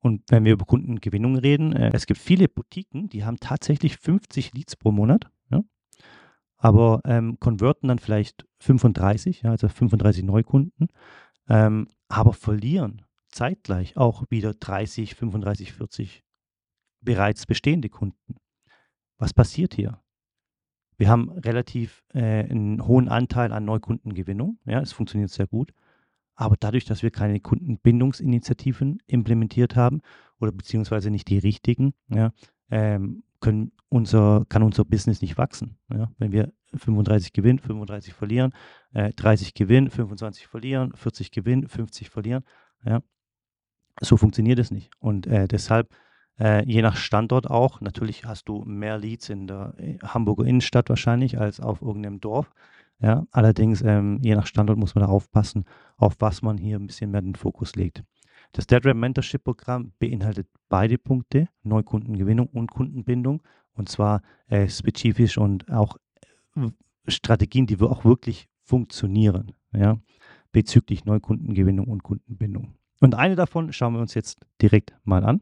Und 0.00 0.22
wenn 0.30 0.44
wir 0.44 0.52
über 0.52 0.64
Kundengewinnung 0.64 1.36
reden, 1.36 1.72
äh, 1.74 1.90
es 1.92 2.06
gibt 2.06 2.20
viele 2.20 2.48
Boutiquen, 2.48 3.08
die 3.08 3.24
haben 3.24 3.38
tatsächlich 3.38 3.98
50 3.98 4.54
Leads 4.54 4.76
pro 4.76 4.92
Monat, 4.92 5.30
aber 6.60 7.00
ähm, 7.04 7.38
konverten 7.40 7.88
dann 7.88 7.98
vielleicht 7.98 8.46
35, 8.58 9.42
ja, 9.42 9.50
also 9.50 9.68
35 9.68 10.22
Neukunden, 10.22 10.88
ähm, 11.48 11.88
aber 12.08 12.32
verlieren 12.34 13.02
zeitgleich 13.28 13.96
auch 13.96 14.24
wieder 14.28 14.54
30, 14.54 15.14
35, 15.14 15.72
40 15.72 16.22
bereits 17.00 17.46
bestehende 17.46 17.88
Kunden. 17.88 18.36
Was 19.18 19.32
passiert 19.32 19.74
hier? 19.74 20.00
Wir 20.98 21.08
haben 21.08 21.30
relativ 21.30 22.04
äh, 22.12 22.44
einen 22.44 22.86
hohen 22.86 23.08
Anteil 23.08 23.52
an 23.52 23.64
Neukundengewinnung. 23.64 24.58
Ja, 24.66 24.80
es 24.80 24.92
funktioniert 24.92 25.30
sehr 25.30 25.46
gut. 25.46 25.72
Aber 26.34 26.56
dadurch, 26.58 26.84
dass 26.84 27.02
wir 27.02 27.10
keine 27.10 27.40
Kundenbindungsinitiativen 27.40 28.98
implementiert 29.06 29.76
haben 29.76 30.02
oder 30.40 30.52
beziehungsweise 30.52 31.10
nicht 31.10 31.28
die 31.28 31.38
richtigen, 31.38 31.94
ja, 32.08 32.32
ähm, 32.70 33.22
können 33.40 33.72
unser, 33.90 34.46
kann 34.48 34.62
unser 34.62 34.84
Business 34.84 35.20
nicht 35.20 35.36
wachsen. 35.36 35.76
Ja. 35.92 36.10
Wenn 36.18 36.32
wir 36.32 36.52
35 36.74 37.32
gewinnen, 37.32 37.58
35 37.58 38.14
verlieren, 38.14 38.52
äh, 38.94 39.12
30 39.12 39.52
gewinnen, 39.52 39.90
25 39.90 40.46
verlieren, 40.46 40.92
40 40.94 41.30
gewinnen, 41.30 41.68
50 41.68 42.08
verlieren, 42.08 42.44
ja, 42.84 43.02
so 44.00 44.16
funktioniert 44.16 44.58
es 44.58 44.70
nicht. 44.70 44.90
Und 44.98 45.26
äh, 45.26 45.46
deshalb 45.46 45.90
äh, 46.40 46.64
je 46.64 46.82
nach 46.82 46.96
Standort 46.96 47.50
auch. 47.50 47.80
Natürlich 47.80 48.24
hast 48.24 48.48
du 48.48 48.64
mehr 48.64 48.98
Leads 48.98 49.28
in 49.28 49.46
der 49.46 49.74
äh, 49.76 49.98
Hamburger 50.02 50.46
Innenstadt 50.46 50.88
wahrscheinlich 50.88 51.38
als 51.38 51.60
auf 51.60 51.82
irgendeinem 51.82 52.20
Dorf. 52.20 52.50
Ja, 52.98 53.26
allerdings, 53.30 53.82
ähm, 53.82 54.18
je 54.22 54.34
nach 54.34 54.46
Standort 54.46 54.78
muss 54.78 54.94
man 54.94 55.04
da 55.04 55.10
aufpassen, 55.10 55.64
auf 55.96 56.16
was 56.18 56.42
man 56.42 56.58
hier 56.58 56.78
ein 56.78 56.86
bisschen 56.86 57.10
mehr 57.10 57.22
den 57.22 57.34
Fokus 57.34 57.74
legt. 57.74 58.04
Das 58.52 58.66
DeadRam 58.66 58.98
Mentorship 58.98 59.44
Programm 59.44 59.92
beinhaltet 59.98 60.48
beide 60.68 60.98
Punkte, 60.98 61.48
Neukundengewinnung 61.62 62.48
und 62.48 62.70
Kundenbindung, 62.70 63.42
und 63.80 63.88
zwar 63.88 64.22
äh, 64.48 64.68
spezifisch 64.68 65.38
und 65.38 65.70
auch 65.70 65.96
äh, 66.54 66.68
Strategien, 67.08 67.66
die 67.66 67.80
auch 67.80 68.04
wirklich 68.04 68.46
funktionieren, 68.62 69.52
ja, 69.72 69.98
bezüglich 70.52 71.06
Neukundengewinnung 71.06 71.88
und 71.88 72.02
Kundenbindung. 72.02 72.74
Und 73.00 73.14
eine 73.14 73.36
davon 73.36 73.72
schauen 73.72 73.94
wir 73.94 74.00
uns 74.00 74.12
jetzt 74.12 74.38
direkt 74.60 74.94
mal 75.04 75.24
an. 75.24 75.40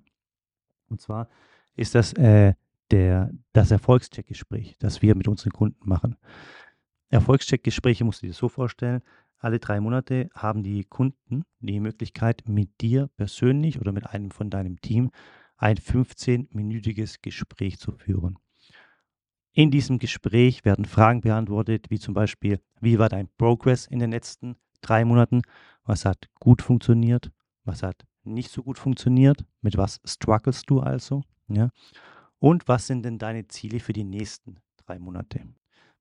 Und 0.89 1.01
zwar 1.01 1.29
ist 1.75 1.97
das 1.97 2.13
äh, 2.13 2.55
der, 2.93 3.33
das 3.53 3.73
Erfolgscheckgespräch, 3.73 4.77
das 4.79 5.03
wir 5.03 5.17
mit 5.17 5.27
unseren 5.27 5.51
Kunden 5.51 5.89
machen. 5.89 6.17
Erfolgscheckgespräche 7.11 8.05
musst 8.05 8.23
du 8.23 8.29
dir 8.29 8.33
so 8.33 8.49
vorstellen, 8.49 9.03
alle 9.39 9.59
drei 9.59 9.81
Monate 9.81 10.31
haben 10.33 10.63
die 10.63 10.85
Kunden 10.85 11.43
die 11.59 11.81
Möglichkeit, 11.81 12.45
mit 12.47 12.81
dir 12.81 13.11
persönlich 13.17 13.81
oder 13.81 13.91
mit 13.91 14.07
einem 14.07 14.31
von 14.31 14.49
deinem 14.49 14.81
Team 14.81 15.11
ein 15.59 15.77
15-minütiges 15.77 17.17
Gespräch 17.21 17.79
zu 17.79 17.93
führen. 17.93 18.39
In 19.53 19.71
diesem 19.71 19.99
Gespräch 19.99 20.65
werden 20.65 20.85
Fragen 20.85 21.21
beantwortet, 21.21 21.87
wie 21.91 21.99
zum 21.99 22.15
Beispiel, 22.15 22.61
wie 22.81 22.99
war 22.99 23.09
dein 23.09 23.29
Progress 23.39 23.87
in 23.87 23.99
den 23.99 24.13
letzten 24.13 24.57
drei 24.81 25.05
Monaten? 25.05 25.43
Was 25.85 26.05
hat 26.05 26.29
gut 26.39 26.63
funktioniert? 26.63 27.33
Was 27.65 27.83
hat 27.83 28.07
nicht 28.23 28.51
so 28.51 28.63
gut 28.63 28.79
funktioniert? 28.79 29.45
Mit 29.61 29.77
was 29.77 30.01
struggles 30.05 30.63
du 30.63 30.81
also? 30.81 31.23
Ja? 31.49 31.71
Und 32.39 32.69
was 32.69 32.87
sind 32.87 33.05
denn 33.05 33.19
deine 33.19 33.49
Ziele 33.49 33.81
für 33.81 33.93
die 33.93 34.05
nächsten 34.05 34.61
drei 34.77 34.99
Monate? 35.01 35.43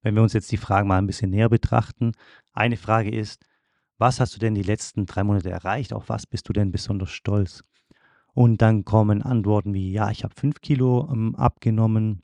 Wenn 0.03 0.13
wir 0.13 0.21
uns 0.21 0.33
jetzt 0.33 0.51
die 0.51 0.57
Fragen 0.57 0.87
mal 0.87 0.99
ein 0.99 1.07
bisschen 1.07 1.31
näher 1.31 1.49
betrachten, 1.49 2.11
eine 2.53 2.77
Frage 2.77 3.09
ist, 3.09 3.43
was 3.97 4.19
hast 4.19 4.35
du 4.35 4.39
denn 4.39 4.53
die 4.53 4.61
letzten 4.61 5.07
drei 5.07 5.23
Monate 5.23 5.49
erreicht? 5.49 5.93
Auf 5.93 6.09
was 6.09 6.27
bist 6.27 6.47
du 6.47 6.53
denn 6.53 6.71
besonders 6.71 7.09
stolz? 7.09 7.63
Und 8.37 8.61
dann 8.61 8.85
kommen 8.85 9.23
Antworten 9.23 9.73
wie, 9.73 9.91
ja, 9.91 10.11
ich 10.11 10.23
habe 10.23 10.35
fünf 10.37 10.61
Kilo 10.61 11.09
ähm, 11.11 11.33
abgenommen, 11.33 12.21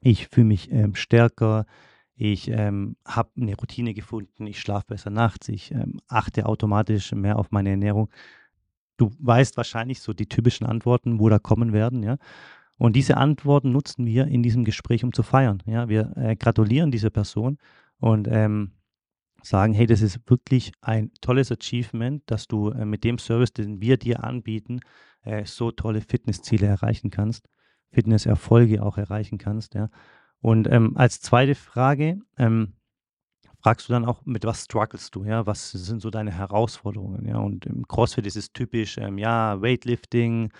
ich 0.00 0.28
fühle 0.28 0.46
mich 0.46 0.70
ähm, 0.70 0.94
stärker, 0.94 1.66
ich 2.14 2.46
ähm, 2.50 2.94
habe 3.04 3.30
eine 3.36 3.56
Routine 3.56 3.94
gefunden, 3.94 4.46
ich 4.46 4.60
schlafe 4.60 4.86
besser 4.90 5.10
nachts, 5.10 5.48
ich 5.48 5.72
ähm, 5.72 5.98
achte 6.06 6.46
automatisch 6.46 7.10
mehr 7.10 7.36
auf 7.36 7.50
meine 7.50 7.70
Ernährung. 7.70 8.10
Du 8.96 9.10
weißt 9.18 9.56
wahrscheinlich 9.56 10.02
so 10.02 10.12
die 10.12 10.28
typischen 10.28 10.68
Antworten, 10.68 11.18
wo 11.18 11.28
da 11.28 11.40
kommen 11.40 11.72
werden, 11.72 12.04
ja. 12.04 12.16
Und 12.78 12.94
diese 12.94 13.16
Antworten 13.16 13.72
nutzen 13.72 14.06
wir 14.06 14.28
in 14.28 14.44
diesem 14.44 14.62
Gespräch, 14.62 15.02
um 15.02 15.12
zu 15.12 15.24
feiern. 15.24 15.64
Ja, 15.66 15.88
wir 15.88 16.16
äh, 16.16 16.36
gratulieren 16.36 16.92
dieser 16.92 17.10
Person 17.10 17.58
und 17.98 18.28
ähm, 18.30 18.70
sagen, 19.44 19.74
hey, 19.74 19.86
das 19.86 20.02
ist 20.02 20.20
wirklich 20.28 20.72
ein 20.80 21.12
tolles 21.20 21.52
Achievement, 21.52 22.22
dass 22.26 22.46
du 22.46 22.70
äh, 22.70 22.84
mit 22.84 23.04
dem 23.04 23.18
Service, 23.18 23.52
den 23.52 23.80
wir 23.80 23.96
dir 23.96 24.24
anbieten, 24.24 24.80
äh, 25.22 25.44
so 25.44 25.70
tolle 25.70 26.00
Fitnessziele 26.00 26.66
erreichen 26.66 27.10
kannst, 27.10 27.48
Fitnesserfolge 27.92 28.82
auch 28.82 28.98
erreichen 28.98 29.38
kannst. 29.38 29.74
Ja. 29.74 29.90
Und 30.40 30.70
ähm, 30.70 30.96
als 30.96 31.20
zweite 31.20 31.54
Frage 31.54 32.20
ähm, 32.38 32.74
fragst 33.60 33.88
du 33.88 33.92
dann 33.92 34.04
auch, 34.04 34.24
mit 34.24 34.44
was 34.44 34.64
strugglest 34.64 35.14
du? 35.14 35.24
Ja, 35.24 35.46
was 35.46 35.70
sind 35.70 36.00
so 36.00 36.10
deine 36.10 36.32
Herausforderungen? 36.32 37.26
Ja, 37.26 37.38
und 37.38 37.66
im 37.66 37.86
CrossFit 37.86 38.26
ist 38.26 38.36
es 38.36 38.52
typisch, 38.52 38.98
ähm, 38.98 39.18
ja, 39.18 39.60
Weightlifting, 39.60 40.52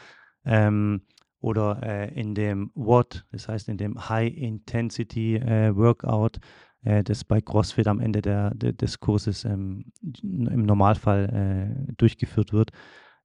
ähm, 0.45 1.03
oder 1.45 1.83
äh, 1.83 2.19
in 2.19 2.35
dem 2.35 2.71
WOD, 2.75 3.27
das 3.31 3.49
heißt 3.49 3.69
in 3.69 3.77
dem 3.77 4.09
High 4.09 4.35
Intensity 4.35 5.37
äh, 5.37 5.77
Workout, 5.77 6.41
das 6.85 7.25
bei 7.25 7.41
CrossFit 7.41 7.87
am 7.89 8.01
Ende 8.01 8.21
der, 8.21 8.55
der 8.55 8.73
des 8.73 9.01
Kurses 9.01 9.45
ähm, 9.45 9.87
im 10.23 10.65
Normalfall 10.65 11.87
äh, 11.89 11.93
durchgeführt 11.95 12.53
wird. 12.53 12.71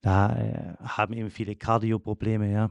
Da 0.01 0.36
äh, 0.36 0.75
haben 0.82 1.13
eben 1.13 1.30
viele 1.30 1.56
Cardio-Probleme, 1.56 2.51
ja. 2.51 2.70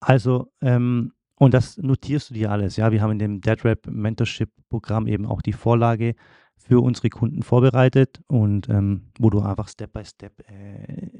Also, 0.00 0.52
ähm, 0.60 1.12
und 1.36 1.54
das 1.54 1.78
notierst 1.78 2.30
du 2.30 2.34
dir 2.34 2.50
alles, 2.50 2.76
ja. 2.76 2.92
Wir 2.92 3.00
haben 3.00 3.12
in 3.12 3.18
dem 3.18 3.40
DeadRap 3.40 3.86
Mentorship 3.86 4.50
Programm 4.68 5.06
eben 5.06 5.26
auch 5.26 5.40
die 5.40 5.52
Vorlage 5.52 6.14
für 6.56 6.82
unsere 6.82 7.08
Kunden 7.08 7.42
vorbereitet 7.42 8.22
und 8.26 8.68
ähm, 8.68 9.10
wo 9.18 9.30
du 9.30 9.40
einfach 9.40 9.68
Step 9.68 9.92
by 9.94 10.04
Step 10.04 10.40
äh, 10.50 11.10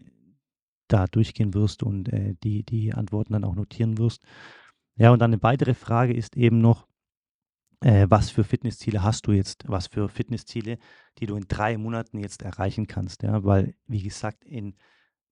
da 0.89 1.07
durchgehen 1.07 1.55
wirst 1.55 1.83
und 1.83 2.13
äh, 2.13 2.35
die, 2.43 2.65
die 2.65 2.93
Antworten 2.93 3.33
dann 3.33 3.45
auch 3.45 3.55
notieren 3.55 3.97
wirst. 3.97 4.23
Ja, 4.97 5.13
und 5.13 5.21
dann 5.21 5.33
eine 5.33 5.43
weitere 5.43 5.73
Frage 5.73 6.13
ist 6.13 6.37
eben 6.37 6.59
noch, 6.59 6.87
äh, 7.81 8.07
was 8.09 8.31
für 8.31 8.45
Fitnessziele 8.45 9.03
hast 9.03 9.27
du 9.27 9.33
jetzt? 9.33 9.65
Was 9.67 9.87
für 9.87 10.09
Fitnessziele, 10.09 10.79
die 11.19 11.27
du 11.27 11.37
in 11.37 11.47
drei 11.49 11.79
Monaten 11.79 12.19
jetzt 12.19 12.43
erreichen 12.43 12.87
kannst? 12.87 13.23
Ja, 13.23 13.43
weil, 13.45 13.75
wie 13.87 14.03
gesagt, 14.03 14.45
in 14.45 14.75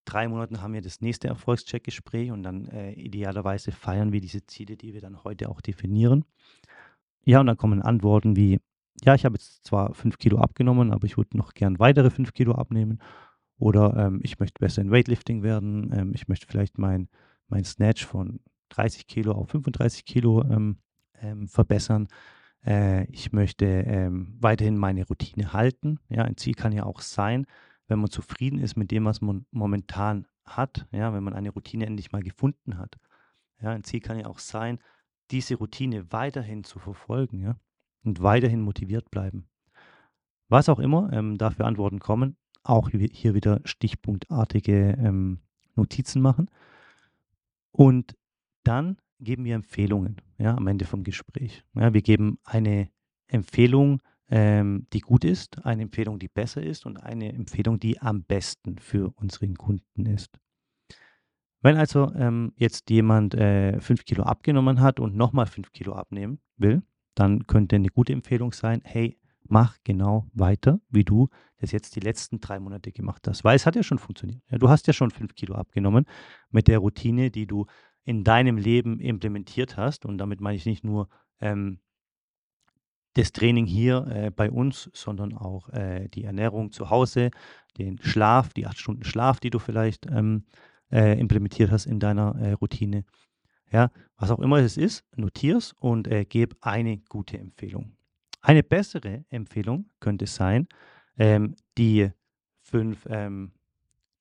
drei 0.04 0.28
Monaten 0.28 0.62
haben 0.62 0.72
wir 0.72 0.80
das 0.80 1.00
nächste 1.00 1.28
Erfolgscheckgespräch 1.28 2.30
und 2.30 2.42
dann 2.42 2.66
äh, 2.68 2.92
idealerweise 2.92 3.72
feiern 3.72 4.12
wir 4.12 4.20
diese 4.20 4.46
Ziele, 4.46 4.76
die 4.76 4.94
wir 4.94 5.02
dann 5.02 5.22
heute 5.24 5.50
auch 5.50 5.60
definieren. 5.60 6.24
Ja, 7.24 7.40
und 7.40 7.46
dann 7.46 7.58
kommen 7.58 7.82
Antworten 7.82 8.36
wie, 8.36 8.58
ja, 9.04 9.14
ich 9.14 9.26
habe 9.26 9.36
jetzt 9.36 9.66
zwar 9.66 9.92
fünf 9.94 10.16
Kilo 10.18 10.38
abgenommen, 10.38 10.92
aber 10.92 11.04
ich 11.06 11.18
würde 11.18 11.36
noch 11.36 11.52
gern 11.52 11.78
weitere 11.78 12.10
fünf 12.10 12.32
Kilo 12.32 12.52
abnehmen. 12.52 13.00
Oder 13.58 13.94
ähm, 13.96 14.20
ich 14.22 14.38
möchte 14.38 14.60
besser 14.60 14.80
in 14.80 14.90
Weightlifting 14.90 15.42
werden. 15.42 15.92
Ähm, 15.92 16.12
ich 16.14 16.28
möchte 16.28 16.46
vielleicht 16.46 16.78
mein, 16.78 17.08
mein 17.48 17.64
Snatch 17.64 18.06
von 18.06 18.40
30 18.70 19.06
Kilo 19.06 19.32
auf 19.32 19.50
35 19.50 20.04
Kilo 20.04 20.42
ähm, 20.44 20.78
ähm, 21.20 21.48
verbessern. 21.48 22.08
Äh, 22.68 23.04
ich 23.10 23.32
möchte 23.32 23.64
ähm, 23.64 24.36
weiterhin 24.40 24.76
meine 24.76 25.06
Routine 25.06 25.52
halten. 25.52 25.98
Ja, 26.08 26.24
ein 26.24 26.36
Ziel 26.36 26.54
kann 26.54 26.72
ja 26.72 26.84
auch 26.84 27.00
sein, 27.00 27.46
wenn 27.86 27.98
man 27.98 28.10
zufrieden 28.10 28.58
ist 28.58 28.76
mit 28.76 28.90
dem, 28.90 29.06
was 29.06 29.20
man 29.20 29.46
momentan 29.50 30.26
hat. 30.44 30.86
Ja, 30.92 31.14
wenn 31.14 31.24
man 31.24 31.34
eine 31.34 31.50
Routine 31.50 31.86
endlich 31.86 32.12
mal 32.12 32.22
gefunden 32.22 32.78
hat. 32.78 32.96
Ja, 33.60 33.70
ein 33.70 33.84
Ziel 33.84 34.00
kann 34.00 34.18
ja 34.18 34.26
auch 34.26 34.38
sein, 34.38 34.78
diese 35.30 35.56
Routine 35.56 36.12
weiterhin 36.12 36.64
zu 36.64 36.78
verfolgen. 36.78 37.40
Ja, 37.40 37.56
und 38.04 38.22
weiterhin 38.22 38.60
motiviert 38.60 39.10
bleiben. 39.10 39.48
Was 40.48 40.68
auch 40.68 40.78
immer 40.78 41.12
ähm, 41.12 41.36
dafür 41.36 41.66
Antworten 41.66 41.98
kommen, 41.98 42.36
auch 42.62 42.90
hier 42.90 43.34
wieder 43.34 43.60
stichpunktartige 43.64 44.96
ähm, 44.98 45.40
Notizen 45.74 46.22
machen. 46.22 46.50
Und 47.70 48.16
dann 48.64 48.96
geben 49.20 49.44
wir 49.44 49.54
Empfehlungen 49.54 50.16
ja, 50.38 50.56
am 50.56 50.66
Ende 50.66 50.84
vom 50.84 51.04
Gespräch. 51.04 51.64
Ja, 51.74 51.92
wir 51.92 52.02
geben 52.02 52.38
eine 52.44 52.90
Empfehlung, 53.26 54.00
ähm, 54.30 54.86
die 54.92 55.00
gut 55.00 55.24
ist, 55.24 55.64
eine 55.64 55.82
Empfehlung, 55.82 56.18
die 56.18 56.28
besser 56.28 56.62
ist 56.62 56.86
und 56.86 56.96
eine 56.98 57.32
Empfehlung, 57.32 57.78
die 57.78 58.00
am 58.00 58.22
besten 58.22 58.78
für 58.78 59.12
unseren 59.16 59.56
Kunden 59.56 60.06
ist. 60.06 60.38
Wenn 61.60 61.76
also 61.76 62.12
ähm, 62.14 62.52
jetzt 62.56 62.88
jemand 62.90 63.34
äh, 63.34 63.80
5 63.80 64.04
Kilo 64.04 64.22
abgenommen 64.22 64.80
hat 64.80 65.00
und 65.00 65.16
nochmal 65.16 65.46
5 65.46 65.72
Kilo 65.72 65.94
abnehmen 65.94 66.40
will, 66.56 66.82
dann 67.14 67.46
könnte 67.46 67.76
eine 67.76 67.88
gute 67.88 68.12
Empfehlung 68.12 68.52
sein, 68.52 68.80
hey, 68.84 69.18
mach 69.48 69.76
genau 69.82 70.26
weiter, 70.34 70.80
wie 70.88 71.04
du 71.04 71.28
das 71.56 71.72
jetzt 71.72 71.96
die 71.96 72.00
letzten 72.00 72.40
drei 72.40 72.60
Monate 72.60 72.92
gemacht 72.92 73.26
hast. 73.26 73.42
Weil 73.42 73.56
es 73.56 73.66
hat 73.66 73.74
ja 73.74 73.82
schon 73.82 73.98
funktioniert. 73.98 74.42
Ja, 74.50 74.58
du 74.58 74.68
hast 74.68 74.86
ja 74.86 74.92
schon 74.92 75.10
fünf 75.10 75.34
Kilo 75.34 75.54
abgenommen 75.54 76.04
mit 76.50 76.68
der 76.68 76.78
Routine, 76.78 77.30
die 77.30 77.46
du 77.46 77.66
in 78.08 78.24
deinem 78.24 78.56
Leben 78.56 79.00
implementiert 79.00 79.76
hast. 79.76 80.06
Und 80.06 80.16
damit 80.16 80.40
meine 80.40 80.56
ich 80.56 80.64
nicht 80.64 80.82
nur 80.82 81.10
ähm, 81.42 81.78
das 83.12 83.32
Training 83.32 83.66
hier 83.66 84.06
äh, 84.06 84.30
bei 84.30 84.50
uns, 84.50 84.88
sondern 84.94 85.34
auch 85.34 85.68
äh, 85.68 86.08
die 86.08 86.24
Ernährung 86.24 86.72
zu 86.72 86.88
Hause, 86.88 87.30
den 87.76 87.98
Schlaf, 87.98 88.54
die 88.54 88.66
acht 88.66 88.78
Stunden 88.78 89.04
Schlaf, 89.04 89.40
die 89.40 89.50
du 89.50 89.58
vielleicht 89.58 90.06
ähm, 90.06 90.46
äh, 90.90 91.20
implementiert 91.20 91.70
hast 91.70 91.84
in 91.84 92.00
deiner 92.00 92.34
äh, 92.36 92.52
Routine. 92.52 93.04
Ja, 93.70 93.90
was 94.16 94.30
auch 94.30 94.38
immer 94.38 94.56
es 94.56 94.78
ist, 94.78 95.04
notier's 95.14 95.74
und 95.78 96.08
äh, 96.08 96.24
gib 96.24 96.56
eine 96.62 96.96
gute 97.10 97.36
Empfehlung. 97.36 97.92
Eine 98.40 98.62
bessere 98.62 99.26
Empfehlung 99.28 99.90
könnte 100.00 100.26
sein, 100.26 100.66
ähm, 101.18 101.56
die 101.76 102.08
fünf, 102.62 103.06
ähm, 103.10 103.52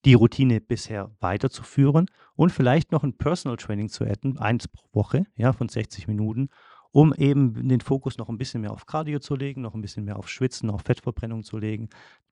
die 0.08 0.14
Routine 0.14 0.62
bisher 0.62 1.12
weiterzuführen 1.20 2.06
und 2.36 2.54
vielleicht 2.54 2.94
noch 2.94 3.04
ein 3.04 3.18
Personal 3.18 3.58
Training 3.58 3.90
zu 3.90 4.06
adden, 4.06 4.38
eins 4.38 4.70
pro 4.70 4.88
Woche, 4.94 5.26
ja, 5.36 5.52
von 5.52 5.68
60 5.68 6.08
Minuten, 6.08 6.48
um 6.92 7.14
eben 7.14 7.68
den 7.68 7.82
Fokus 7.82 8.18
noch 8.18 8.30
ein 8.30 8.38
bisschen 8.38 8.62
mehr 8.62 8.72
auf 8.72 8.86
Cardio 8.86 9.20
zu 9.20 9.36
legen, 9.36 9.64
noch 9.64 9.74
ein 9.74 9.82
bisschen 9.82 10.06
mehr 10.06 10.18
auf 10.18 10.30
Schwitzen, 10.30 10.70
auf 10.70 10.84
Fettverbrennung 10.84 11.44
zu 11.44 11.58
legen, 11.58 11.90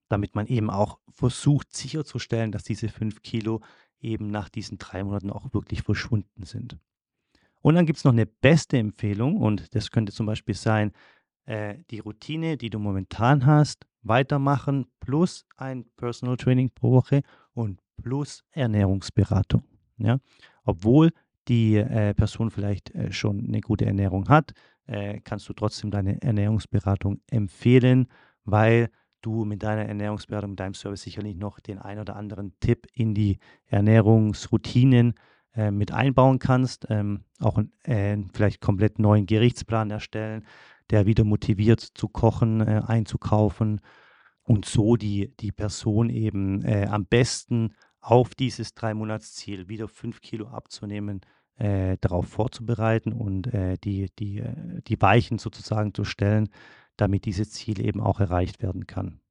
damit 0.08 0.36
man 0.36 0.48
eben 0.48 0.70
auch 0.70 1.00
versucht 1.10 1.76
sicherzustellen, 1.76 2.54
dass 2.54 2.64
diese 2.64 2.88
fünf 2.88 3.22
Kilo 3.24 3.60
eben 4.00 4.28
nach 4.28 4.48
diesen 4.48 4.78
drei 4.78 5.04
Monaten 5.04 5.30
auch 5.30 5.54
wirklich 5.54 5.82
verschwunden 5.82 6.44
sind. 6.44 6.78
Und 7.60 7.76
dann 7.76 7.86
gibt 7.86 7.98
es 7.98 8.06
noch 8.06 8.14
eine 8.14 8.26
beste 8.26 8.78
Empfehlung 8.78 9.36
und 9.36 9.76
das 9.76 9.92
könnte 9.92 10.14
zum 10.14 10.28
Beispiel 10.28 10.56
sein, 10.56 10.94
äh, 11.46 11.76
die 11.92 12.00
Routine, 12.00 12.58
die 12.58 12.70
du 12.70 12.80
momentan 12.80 13.46
hast, 13.46 13.86
weitermachen, 14.02 14.86
plus 15.00 15.46
ein 15.58 15.86
Personal 15.98 16.38
Training 16.38 16.70
pro 16.70 16.92
Woche 16.92 17.22
und 17.54 17.80
plus 18.02 18.44
Ernährungsberatung. 18.52 19.64
Ja? 19.98 20.20
Obwohl 20.64 21.12
die 21.48 21.76
äh, 21.76 22.14
Person 22.14 22.52
vielleicht 22.52 22.94
äh, 22.96 23.12
schon 23.12 23.46
eine 23.48 23.62
gute 23.62 23.86
Ernährung 23.86 24.30
hat, 24.30 24.54
äh, 24.88 25.20
kannst 25.24 25.48
du 25.50 25.54
trotzdem 25.54 25.92
deine 25.92 26.22
Ernährungsberatung 26.22 27.22
empfehlen, 27.30 28.08
weil 28.44 28.90
du 29.22 29.46
mit 29.46 29.64
deiner 29.64 29.86
Ernährungsberatung, 29.86 30.52
mit 30.52 30.60
deinem 30.60 30.76
Service 30.76 31.02
sicherlich 31.02 31.36
noch 31.36 31.60
den 31.60 31.80
ein 31.80 32.00
oder 32.00 32.16
anderen 32.16 32.54
Tipp 32.60 32.88
in 32.94 33.16
die 33.16 33.40
Ernährungsroutinen 33.66 35.16
äh, 35.56 35.72
mit 35.72 35.92
einbauen 35.92 36.38
kannst, 36.38 36.86
ähm, 36.90 37.22
auch 37.40 37.60
äh, 37.84 38.18
vielleicht 38.34 38.62
komplett 38.62 39.00
neuen 39.00 39.26
Gerichtsplan 39.26 39.90
erstellen, 39.90 40.46
der 40.92 41.06
wieder 41.06 41.24
motiviert 41.24 41.82
zu 41.82 42.08
kochen, 42.08 42.62
äh, 42.62 42.82
einzukaufen 42.86 43.82
und 44.44 44.66
so 44.66 44.96
die, 44.96 45.36
die 45.40 45.52
Person 45.52 46.10
eben 46.10 46.64
äh, 46.64 46.88
am 46.90 47.06
besten 47.06 47.74
auf 48.00 48.36
dieses 48.36 48.76
Drei-Monats-Ziel 48.76 49.68
wieder 49.68 49.88
fünf 49.88 50.22
Kilo 50.22 50.48
abzunehmen, 50.48 51.22
äh, 51.58 51.98
darauf 52.02 52.28
vorzubereiten 52.28 53.14
und 53.14 53.52
äh, 53.54 53.78
die, 53.84 54.12
die, 54.20 54.40
äh, 54.40 54.82
die 54.88 55.02
Weichen 55.02 55.40
sozusagen 55.40 55.94
zu 55.94 56.04
stellen, 56.04 56.50
damit 56.98 57.26
dieses 57.26 57.52
Ziel 57.52 57.84
eben 57.84 58.02
auch 58.02 58.20
erreicht 58.20 58.62
werden 58.62 58.86
kann. 58.86 59.22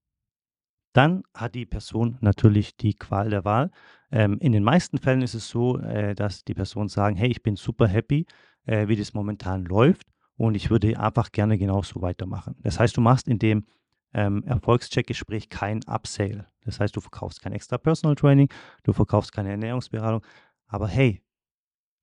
Dann 0.93 1.23
hat 1.35 1.55
die 1.55 1.67
Person 1.67 2.19
natürlich 2.21 2.77
die 2.77 2.95
Qual 2.95 3.31
der 3.31 3.45
Wahl. 3.45 3.71
Ähm, 4.11 4.39
in 4.41 4.53
den 4.53 4.63
meisten 4.63 4.99
Fällen 4.99 5.23
ist 5.23 5.35
es 5.35 5.49
so, 5.49 5.79
äh, 5.79 6.15
dass 6.15 6.45
die 6.45 6.55
Personen 6.55 6.89
sagen, 6.89 7.17
hey, 7.17 7.29
ich 7.29 7.43
bin 7.43 7.57
super 7.57 7.89
happy, 7.89 8.27
äh, 8.67 8.89
wie 8.89 8.97
das 8.97 9.13
momentan 9.13 9.65
läuft 9.65 10.07
und 10.37 10.55
ich 10.55 10.71
würde 10.71 10.99
einfach 10.99 11.33
gerne 11.33 11.59
genauso 11.59 12.03
weitermachen. 12.03 12.57
Das 12.63 12.79
heißt, 12.79 12.97
du 12.97 13.01
machst 13.01 13.29
in 13.29 13.39
dem 13.39 13.67
ähm, 14.13 14.43
Erfolgscheckgespräch 14.45 15.49
kein 15.49 15.83
Upsale. 15.87 16.47
Das 16.63 16.81
heißt, 16.81 16.97
du 16.97 17.01
verkaufst 17.01 17.43
kein 17.43 17.53
extra 17.53 17.79
Personal 17.79 18.15
Training, 18.15 18.49
du 18.85 18.93
verkaufst 18.93 19.33
keine 19.33 19.51
Ernährungsberatung, 19.51 20.25
aber 20.67 20.89
hey, 20.89 21.23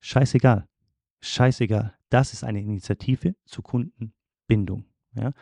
scheißegal, 0.00 0.68
scheißegal. 1.20 1.94
Das 2.10 2.32
ist 2.32 2.44
eine 2.44 2.60
Initiative 2.60 3.34
zur 3.46 3.64
Kundenbindung. 3.64 4.84
Ja? 5.14 5.32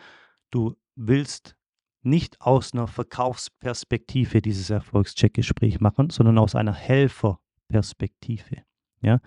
Du 0.51 0.77
willst 0.95 1.57
nicht 2.03 2.41
aus 2.41 2.73
einer 2.73 2.87
Verkaufsperspektive 2.87 4.41
dieses 4.41 4.71
Erfolgscheckgespräch 4.71 5.81
machen, 5.81 6.11
sondern 6.11 6.39
aus 6.39 6.55
einer 6.55 6.73
Helferperspektive. 6.73 8.63
Ja? 9.03 9.21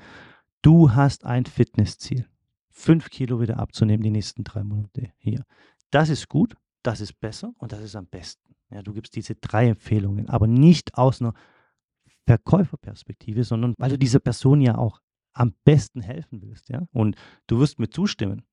Du 0.62 0.94
hast 0.94 1.26
ein 1.26 1.46
Fitnessziel. 1.46 2.28
Fünf 2.76 3.12
Kilo 3.12 3.40
wieder 3.40 3.60
abzunehmen 3.60 4.04
die 4.04 4.10
nächsten 4.10 4.44
drei 4.44 4.64
Monate 4.64 5.14
hier. 5.18 5.46
Das 5.92 6.10
ist 6.10 6.28
gut, 6.28 6.56
das 6.82 7.02
ist 7.02 7.20
besser 7.20 7.54
und 7.60 7.72
das 7.72 7.82
ist 7.82 7.96
am 7.96 8.08
besten. 8.08 8.56
Ja, 8.72 8.82
du 8.82 8.94
gibst 8.94 9.16
diese 9.16 9.36
drei 9.36 9.70
Empfehlungen, 9.70 10.28
aber 10.28 10.48
nicht 10.48 10.98
aus 10.98 11.22
einer 11.22 11.34
Verkäuferperspektive, 12.26 13.44
sondern 13.44 13.76
weil 13.78 13.92
du 13.92 14.00
dieser 14.00 14.20
Person 14.20 14.60
ja 14.60 14.76
auch 14.78 15.00
am 15.34 15.54
besten 15.64 16.02
helfen 16.02 16.42
willst. 16.42 16.70
Ja? 16.70 16.88
Und 16.92 17.16
du 17.46 17.60
wirst 17.60 17.80
mir 17.80 17.90
zustimmen. 17.90 18.44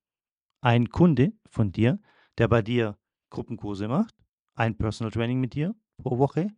Ein 0.61 0.91
Kunde 0.91 1.33
von 1.49 1.73
dir, 1.73 1.99
der 2.37 2.49
bei 2.49 2.61
dir 2.61 2.99
Gruppenkurse 3.31 3.89
macht, 3.89 4.15
ein 4.55 4.77
Personal 4.77 5.11
Training 5.11 5.41
mit 5.41 5.55
dir 5.55 5.75
pro 5.97 6.19
Woche 6.19 6.51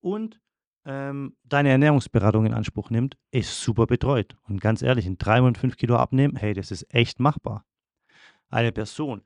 und 0.00 0.40
ähm, 0.86 1.36
deine 1.44 1.70
Ernährungsberatung 1.70 2.46
in 2.46 2.54
Anspruch 2.54 2.90
nimmt, 2.90 3.18
ist 3.32 3.60
super 3.60 3.86
betreut. 3.86 4.36
Und 4.44 4.60
ganz 4.60 4.82
ehrlich, 4.82 5.06
in 5.06 5.18
drei 5.18 5.42
und 5.42 5.58
fünf 5.58 5.76
Kilo 5.76 5.96
abnehmen, 5.96 6.36
hey, 6.36 6.54
das 6.54 6.70
ist 6.70 6.94
echt 6.94 7.20
machbar. 7.20 7.64
Eine 8.48 8.72
Person, 8.72 9.22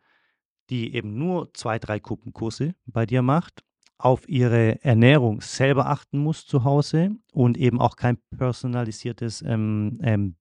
die 0.71 0.95
eben 0.95 1.19
nur 1.19 1.53
zwei, 1.53 1.79
drei 1.79 1.99
Gruppenkurse 1.99 2.75
bei 2.87 3.05
dir 3.05 3.23
macht, 3.23 3.63
auf 3.99 4.27
ihre 4.29 4.83
Ernährung 4.83 5.43
selber 5.43 5.87
achten 5.87 6.19
muss 6.19 6.47
zu 6.47 6.65
Hause 6.65 7.11
und 7.33 7.59
eben 7.59 7.79
auch 7.81 7.97
kein 7.97 8.17
personalisiertes 8.35 9.43
ähm, 9.43 9.99
ähm, 10.03 10.37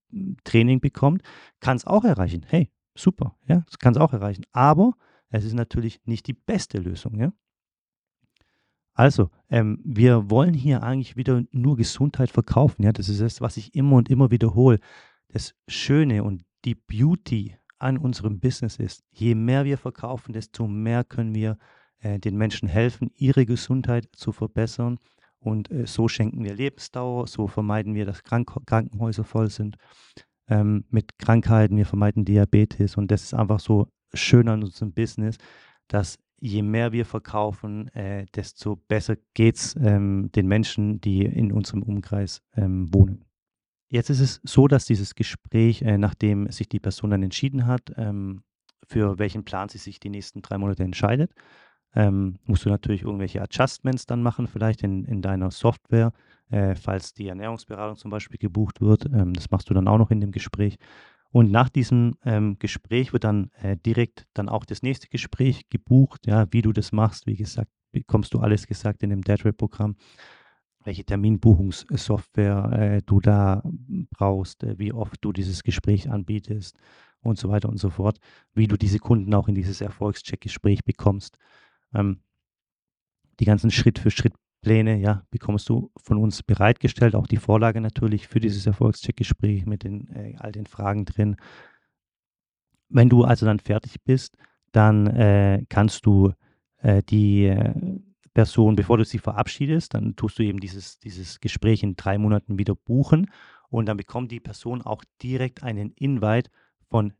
Training 0.45 0.79
bekommt, 0.79 1.23
kann 1.59 1.75
es 1.75 1.85
auch 1.85 2.05
erreichen. 2.05 2.45
Hey, 2.47 2.71
super, 2.95 3.35
ja, 3.47 3.63
das 3.65 3.77
kann 3.77 3.93
es 3.93 3.99
auch 3.99 4.13
erreichen. 4.13 4.45
Aber 4.53 4.93
es 5.29 5.43
ist 5.43 5.53
natürlich 5.53 5.99
nicht 6.05 6.27
die 6.27 6.33
beste 6.33 6.77
Lösung, 6.77 7.19
ja. 7.19 7.33
Also, 8.99 9.29
ähm, 9.49 9.79
wir 9.85 10.29
wollen 10.29 10.53
hier 10.53 10.83
eigentlich 10.83 11.15
wieder 11.15 11.43
nur 11.53 11.77
Gesundheit 11.77 12.29
verkaufen, 12.31 12.83
ja. 12.83 12.91
Das 12.91 13.07
ist 13.07 13.21
das, 13.21 13.39
was 13.39 13.55
ich 13.55 13.73
immer 13.73 13.95
und 13.95 14.09
immer 14.09 14.29
wiederhole. 14.29 14.81
Das 15.29 15.55
Schöne 15.69 16.21
und 16.25 16.43
die 16.65 16.75
Beauty 16.75 17.55
an 17.77 17.97
unserem 17.97 18.41
Business 18.41 18.75
ist, 18.75 19.05
je 19.11 19.35
mehr 19.35 19.63
wir 19.63 19.77
verkaufen, 19.77 20.33
desto 20.33 20.67
mehr 20.67 21.05
können 21.05 21.33
wir 21.33 21.57
äh, 21.99 22.19
den 22.19 22.35
Menschen 22.35 22.67
helfen, 22.67 23.09
ihre 23.15 23.45
Gesundheit 23.45 24.09
zu 24.11 24.33
verbessern. 24.33 24.99
Und 25.39 25.71
äh, 25.71 25.87
so 25.87 26.09
schenken 26.09 26.43
wir 26.43 26.53
Lebensdauer, 26.53 27.27
so 27.27 27.47
vermeiden 27.47 27.95
wir, 27.95 28.05
dass 28.05 28.23
Krank 28.23 28.51
Krankenhäuser 28.65 29.23
voll 29.23 29.49
sind 29.49 29.77
ähm, 30.49 30.83
mit 30.89 31.17
Krankheiten, 31.17 31.77
wir 31.77 31.85
vermeiden 31.85 32.25
Diabetes. 32.25 32.97
Und 32.97 33.11
das 33.11 33.23
ist 33.23 33.33
einfach 33.33 33.61
so 33.61 33.87
schön 34.13 34.49
an 34.49 34.61
unserem 34.61 34.91
Business, 34.91 35.37
dass 35.87 36.19
je 36.41 36.61
mehr 36.61 36.91
wir 36.91 37.05
verkaufen, 37.05 37.87
äh, 37.89 38.25
desto 38.35 38.75
besser 38.75 39.15
geht 39.33 39.55
es 39.57 39.75
ähm, 39.75 40.29
den 40.35 40.47
Menschen, 40.47 41.01
die 41.01 41.25
in 41.25 41.51
unserem 41.51 41.83
Umkreis 41.83 42.41
ähm, 42.55 42.93
wohnen. 42.93 43.25
Jetzt 43.89 44.09
ist 44.09 44.19
es 44.19 44.39
so, 44.43 44.67
dass 44.67 44.85
dieses 44.85 45.15
Gespräch, 45.15 45.81
äh, 45.81 45.97
nachdem 45.97 46.51
sich 46.51 46.69
die 46.69 46.79
Person 46.79 47.09
dann 47.09 47.23
entschieden 47.23 47.65
hat, 47.65 47.91
ähm, 47.97 48.43
für 48.87 49.19
welchen 49.19 49.43
Plan 49.43 49.69
sie 49.69 49.77
sich 49.77 49.99
die 49.99 50.09
nächsten 50.09 50.41
drei 50.41 50.57
Monate 50.57 50.83
entscheidet, 50.83 51.31
ähm, 51.95 52.37
musst 52.45 52.65
du 52.65 52.69
natürlich 52.69 53.01
irgendwelche 53.01 53.41
Adjustments 53.41 54.05
dann 54.05 54.21
machen, 54.21 54.47
vielleicht 54.47 54.83
in, 54.83 55.05
in 55.05 55.21
deiner 55.21 55.49
Software, 55.49 56.11
äh, 56.51 56.75
falls 56.75 57.13
die 57.13 57.27
Ernährungsberatung 57.27 57.97
zum 57.97 58.11
Beispiel 58.11 58.37
gebucht 58.37 58.79
wird. 58.81 59.05
Ähm, 59.05 59.33
das 59.33 59.49
machst 59.49 59.69
du 59.69 59.73
dann 59.73 59.87
auch 59.87 59.97
noch 59.97 60.11
in 60.11 60.21
dem 60.21 60.31
Gespräch. 60.31 60.77
Und 61.31 61.51
nach 61.51 61.69
diesem 61.69 62.15
ähm, 62.25 62.57
Gespräch 62.57 63.13
wird 63.13 63.23
dann 63.23 63.51
äh, 63.61 63.77
direkt 63.77 64.27
dann 64.33 64.49
auch 64.49 64.65
das 64.65 64.81
nächste 64.81 65.07
Gespräch 65.07 65.69
gebucht, 65.69 66.25
ja, 66.25 66.47
wie 66.51 66.61
du 66.61 66.73
das 66.73 66.91
machst. 66.91 67.27
Wie 67.27 67.35
gesagt, 67.35 67.69
bekommst 67.91 68.33
du 68.33 68.39
alles 68.39 68.65
gesagt 68.65 69.03
in 69.03 69.11
dem 69.11 69.21
Deadrate-Programm 69.23 69.95
welche 70.83 71.03
Terminbuchungssoftware 71.03 72.71
äh, 72.71 73.01
du 73.05 73.19
da 73.19 73.61
brauchst, 74.11 74.63
äh, 74.63 74.77
wie 74.79 74.93
oft 74.93 75.17
du 75.21 75.31
dieses 75.31 75.63
Gespräch 75.63 76.09
anbietest 76.09 76.77
und 77.21 77.37
so 77.37 77.49
weiter 77.49 77.69
und 77.69 77.77
so 77.77 77.89
fort, 77.89 78.17
wie 78.53 78.67
du 78.67 78.77
diese 78.77 78.99
Kunden 78.99 79.33
auch 79.33 79.47
in 79.47 79.55
dieses 79.55 79.81
Erfolgscheck-Gespräch 79.81 80.83
bekommst. 80.83 81.37
Ähm, 81.93 82.21
die 83.39 83.45
ganzen 83.45 83.71
Schritt-für-Schritt-Pläne, 84.59 84.97
ja, 84.97 85.23
bekommst 85.31 85.69
du 85.69 85.91
von 85.97 86.17
uns 86.17 86.43
bereitgestellt, 86.43 87.15
auch 87.15 87.27
die 87.27 87.37
Vorlage 87.37 87.81
natürlich 87.81 88.27
für 88.27 88.39
dieses 88.39 88.65
Erfolgscheck-Gespräch 88.65 89.65
mit 89.65 89.83
den, 89.83 90.07
äh, 90.09 90.35
all 90.37 90.51
den 90.51 90.65
Fragen 90.65 91.05
drin. 91.05 91.35
Wenn 92.89 93.09
du 93.09 93.23
also 93.23 93.45
dann 93.45 93.59
fertig 93.59 94.03
bist, 94.03 94.35
dann 94.71 95.07
äh, 95.07 95.63
kannst 95.69 96.05
du 96.05 96.33
äh, 96.77 97.03
die 97.03 97.45
äh, 97.45 97.73
Person, 98.33 98.75
bevor 98.75 98.97
du 98.97 99.05
sie 99.05 99.19
verabschiedest, 99.19 99.93
dann 99.93 100.15
tust 100.15 100.39
du 100.39 100.43
eben 100.43 100.59
dieses, 100.59 100.99
dieses 100.99 101.39
Gespräch 101.39 101.83
in 101.83 101.95
drei 101.95 102.17
Monaten 102.17 102.57
wieder 102.57 102.75
buchen 102.75 103.31
und 103.69 103.87
dann 103.87 103.97
bekommt 103.97 104.31
die 104.31 104.39
Person 104.39 104.81
auch 104.81 105.03
direkt 105.21 105.63
einen 105.63 105.91
Invite 105.93 106.49
von 106.89 107.13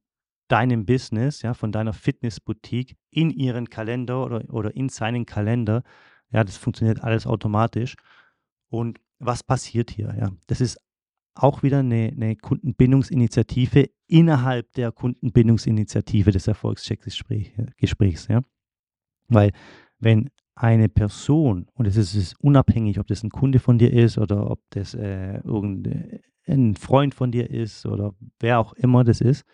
deinem 0.47 0.85
Business, 0.85 1.41
ja, 1.43 1.53
von 1.53 1.71
deiner 1.71 1.93
Fitnessboutique 1.93 2.95
in 3.11 3.29
ihren 3.29 3.69
Kalender 3.69 4.25
oder, 4.25 4.43
oder 4.49 4.75
in 4.75 4.89
seinen 4.89 5.25
Kalender. 5.25 5.83
Ja, 6.31 6.43
das 6.43 6.57
funktioniert 6.57 7.03
alles 7.03 7.25
automatisch. 7.25 7.95
Und 8.69 8.99
was 9.19 9.43
passiert 9.43 9.91
hier? 9.91 10.15
Ja, 10.17 10.31
das 10.47 10.61
ist 10.61 10.79
auch 11.35 11.63
wieder 11.63 11.79
eine, 11.79 12.11
eine 12.15 12.35
Kundenbindungsinitiative 12.35 13.89
innerhalb 14.07 14.71
der 14.73 14.91
Kundenbindungsinitiative 14.91 16.31
des 16.31 16.47
Erfolgscheckgesprächs. 16.47 18.27
Ja? 18.27 18.41
Weil 19.27 19.51
wenn 19.99 20.29
eine 20.55 20.89
Person, 20.89 21.67
und 21.73 21.85
es 21.85 21.95
ist, 21.95 22.15
ist, 22.15 22.39
unabhängig, 22.41 22.99
ob 22.99 23.07
das 23.07 23.23
ein 23.23 23.29
Kunde 23.29 23.59
von 23.59 23.77
dir 23.77 23.93
ist 23.93 24.17
oder 24.17 24.49
ob 24.51 24.59
das 24.71 24.93
äh, 24.93 25.37
irgendein 25.37 26.75
Freund 26.75 27.15
von 27.15 27.31
dir 27.31 27.49
ist 27.49 27.85
oder 27.85 28.13
wer 28.39 28.59
auch 28.59 28.73
immer 28.73 29.05
das 29.05 29.21
ist, 29.21 29.45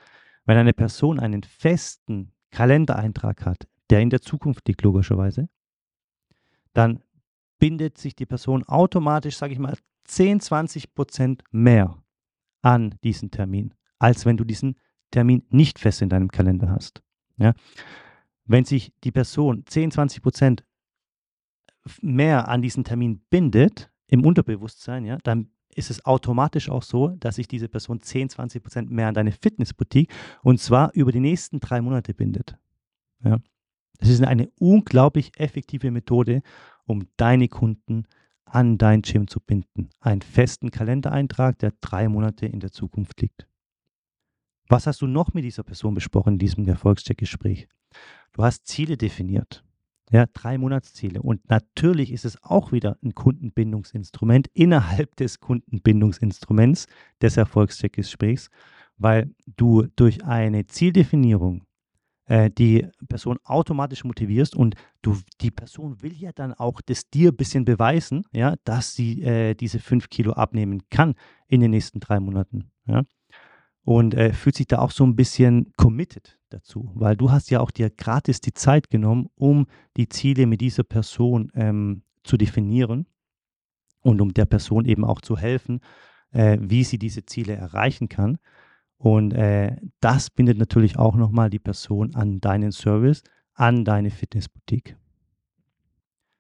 wenn 0.46 0.58
eine 0.58 0.74
Person 0.74 1.20
einen 1.20 1.44
festen 1.44 2.32
Kalendereintrag 2.52 3.46
hat, 3.46 3.68
der 3.90 4.00
in 4.00 4.10
der 4.10 4.22
Zukunft 4.22 4.68
liegt, 4.68 4.82
logischerweise, 4.82 5.48
dann 6.76 7.02
bindet 7.58 7.98
sich 7.98 8.16
die 8.16 8.26
Person 8.26 8.64
automatisch, 8.64 9.38
sage 9.38 9.54
ich 9.54 9.60
mal, 9.60 9.76
10, 10.04 10.40
20 10.42 10.94
Prozent 10.94 11.44
mehr 11.52 12.04
an 12.62 12.96
diesen 13.04 13.32
Termin, 13.32 13.74
als 13.98 14.26
wenn 14.26 14.38
du 14.38 14.44
diesen 14.44 14.76
Termin 15.10 15.44
nicht 15.50 15.80
fest 15.80 16.02
in 16.02 16.10
deinem 16.10 16.30
Kalender 16.30 16.70
hast. 16.70 17.02
Ja? 17.38 17.54
Wenn 18.46 18.66
sich 18.66 18.94
die 19.04 19.12
Person 19.12 19.64
10, 19.66 19.92
20 19.92 20.22
Prozent 20.22 20.64
mehr 22.02 22.48
an 22.48 22.62
diesen 22.62 22.84
Termin 22.84 23.22
bindet, 23.30 23.90
im 24.08 24.26
Unterbewusstsein, 24.26 25.06
ja, 25.06 25.18
dann 25.24 25.50
ist 25.74 25.90
es 25.90 26.06
automatisch 26.06 26.70
auch 26.70 26.84
so, 26.84 27.10
dass 27.10 27.36
sich 27.36 27.48
diese 27.48 27.68
Person 27.68 28.02
10, 28.02 28.30
20 28.30 28.64
Prozent 28.64 28.92
mehr 28.92 29.08
an 29.08 29.14
deine 29.14 29.32
Fitnessboutique 29.32 30.14
und 30.44 30.60
zwar 30.60 30.94
über 30.94 31.12
die 31.12 31.20
nächsten 31.20 31.60
drei 31.60 31.82
Monate 31.82 32.14
bindet. 32.14 32.56
Ja. 33.24 33.40
Es 34.00 34.10
ist 34.10 34.24
eine 34.24 34.50
unglaublich 34.60 35.32
effektive 35.40 35.92
Methode, 35.92 36.42
um 36.86 37.08
deine 37.18 37.48
Kunden 37.48 38.06
an 38.46 38.78
dein 38.78 39.02
Gym 39.02 39.28
zu 39.28 39.40
binden. 39.40 39.90
Einen 40.00 40.22
festen 40.22 40.72
Kalendereintrag, 40.72 41.60
der 41.60 41.74
drei 41.82 42.08
Monate 42.08 42.46
in 42.46 42.60
der 42.60 42.72
Zukunft 42.72 43.22
liegt. 43.22 43.48
Was 44.68 44.88
hast 44.88 45.02
du 45.02 45.08
noch 45.08 45.34
mit 45.34 45.44
dieser 45.44 45.64
Person 45.64 45.94
besprochen 45.94 46.34
in 46.34 46.40
diesem 46.40 46.68
Erfolgscheckgespräch? 46.68 47.68
Du 48.34 48.44
hast 48.44 48.68
Ziele 48.68 48.98
definiert. 48.98 49.64
Ja, 50.12 50.26
drei 50.32 50.58
Monatsziele. 50.58 51.22
Und 51.22 51.50
natürlich 51.50 52.12
ist 52.12 52.26
es 52.26 52.42
auch 52.44 52.72
wieder 52.72 52.98
ein 53.04 53.16
Kundenbindungsinstrument 53.16 54.48
innerhalb 54.54 55.16
des 55.16 55.40
Kundenbindungsinstruments 55.40 56.88
des 57.22 57.38
Erfolgscheckgesprächs, 57.38 58.50
weil 58.98 59.34
du 59.58 59.88
durch 59.96 60.24
eine 60.24 60.68
Zieldefinierung 60.68 61.65
äh, 62.28 62.50
die 62.50 62.88
Person 63.08 63.38
automatisch 63.44 64.04
motivierst 64.04 64.56
und 64.56 64.76
du, 65.02 65.18
die 65.42 65.52
Person 65.52 66.02
will 66.02 66.14
ja 66.14 66.32
dann 66.34 66.54
auch 66.54 66.82
das 66.82 67.10
dir 67.10 67.32
ein 67.32 67.36
bisschen 67.36 67.66
beweisen, 67.66 68.26
ja, 68.34 68.56
dass 68.64 68.96
sie 68.96 69.22
äh, 69.22 69.54
diese 69.54 69.80
fünf 69.80 70.10
Kilo 70.10 70.34
abnehmen 70.34 70.82
kann 70.90 71.16
in 71.48 71.62
den 71.62 71.72
nächsten 71.72 72.00
drei 72.00 72.20
Monaten. 72.20 72.72
Ja. 72.88 73.04
und 73.84 74.14
äh, 74.14 74.34
fühlt 74.34 74.56
sich 74.56 74.68
da 74.68 74.80
auch 74.80 74.92
so 74.92 75.04
ein 75.04 75.16
bisschen 75.16 75.72
committed 75.78 76.38
dazu, 76.50 76.92
weil 76.96 77.16
du 77.16 77.32
hast 77.32 77.50
ja 77.50 77.60
auch 77.60 77.72
dir 77.72 77.90
gratis 77.90 78.42
die 78.42 78.54
Zeit 78.54 78.90
genommen, 78.90 79.30
um 79.36 79.68
die 79.98 80.10
Ziele 80.10 80.48
mit 80.48 80.62
dieser 80.62 80.84
Person 80.84 81.52
ähm, 81.56 82.04
zu 82.24 82.38
definieren 82.38 83.06
und 84.02 84.22
um 84.22 84.34
der 84.34 84.46
Person 84.46 84.86
eben 84.86 85.06
auch 85.06 85.22
zu 85.22 85.38
helfen, 85.38 85.82
äh, 86.32 86.58
wie 86.62 86.84
sie 86.84 86.98
diese 86.98 87.26
Ziele 87.26 87.54
erreichen 87.54 88.10
kann. 88.10 88.38
Und 89.06 89.34
äh, 89.34 89.76
das 90.00 90.32
bindet 90.32 90.58
natürlich 90.58 90.98
auch 90.98 91.16
nochmal 91.16 91.52
die 91.52 91.60
Person 91.60 92.16
an 92.16 92.42
deinen 92.42 92.72
Service, 92.72 93.22
an 93.54 93.86
deine 93.86 94.10
Fitnessboutique. 94.10 94.98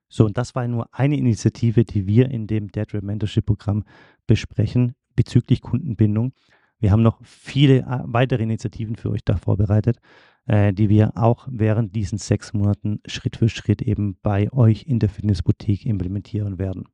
So, 0.10 0.26
und 0.26 0.36
das 0.36 0.56
war 0.56 0.68
nur 0.68 0.90
eine 0.92 1.16
Initiative, 1.16 1.86
die 1.86 2.08
wir 2.08 2.32
in 2.32 2.48
dem 2.48 2.72
Dead 2.72 2.92
Red 2.92 3.04
Mentorship 3.04 3.46
Programm 3.46 3.84
besprechen 4.26 4.96
bezüglich 5.16 5.62
Kundenbindung. 5.62 6.34
Wir 6.80 6.92
haben 6.92 7.04
noch 7.04 7.20
viele 7.22 7.82
äh, 7.82 8.00
weitere 8.06 8.42
Initiativen 8.42 8.96
für 8.96 9.12
euch 9.12 9.24
da 9.24 9.38
vorbereitet, 9.38 10.00
äh, 10.48 10.74
die 10.74 10.90
wir 10.90 11.16
auch 11.16 11.48
während 11.52 11.96
diesen 11.96 12.18
sechs 12.18 12.52
Monaten 12.52 13.00
Schritt 13.06 13.36
für 13.36 13.48
Schritt 13.48 13.84
eben 13.84 14.18
bei 14.24 14.52
euch 14.52 14.88
in 14.88 14.98
der 14.98 15.10
Fitnessboutique 15.10 15.86
implementieren 15.86 16.58
werden. 16.58 16.86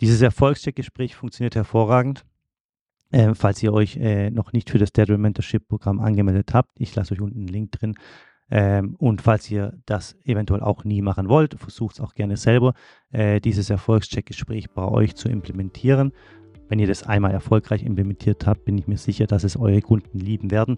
Dieses 0.00 0.20
Erfolgscheckgespräch 0.20 1.14
funktioniert 1.14 1.54
hervorragend. 1.54 2.24
Äh, 3.14 3.32
falls 3.36 3.62
ihr 3.62 3.72
euch 3.72 3.96
äh, 3.96 4.30
noch 4.30 4.52
nicht 4.52 4.70
für 4.70 4.78
das 4.78 4.92
Dead 4.92 5.08
Mentorship 5.08 5.68
Programm 5.68 6.00
angemeldet 6.00 6.52
habt, 6.52 6.70
ich 6.80 6.96
lasse 6.96 7.14
euch 7.14 7.20
unten 7.20 7.38
einen 7.38 7.46
Link 7.48 7.70
drin. 7.70 7.94
Ähm, 8.50 8.96
und 8.98 9.22
falls 9.22 9.48
ihr 9.52 9.74
das 9.86 10.16
eventuell 10.24 10.62
auch 10.62 10.82
nie 10.82 11.00
machen 11.00 11.28
wollt, 11.28 11.54
versucht 11.54 11.94
es 11.94 12.00
auch 12.00 12.14
gerne 12.14 12.36
selber, 12.36 12.74
äh, 13.12 13.40
dieses 13.40 13.70
Erfolgscheckgespräch 13.70 14.72
bei 14.72 14.82
euch 14.82 15.14
zu 15.14 15.28
implementieren. 15.28 16.12
Wenn 16.68 16.80
ihr 16.80 16.88
das 16.88 17.04
einmal 17.04 17.30
erfolgreich 17.30 17.84
implementiert 17.84 18.48
habt, 18.48 18.64
bin 18.64 18.76
ich 18.78 18.88
mir 18.88 18.98
sicher, 18.98 19.28
dass 19.28 19.44
es 19.44 19.56
eure 19.56 19.80
Kunden 19.80 20.18
lieben 20.18 20.50
werden. 20.50 20.76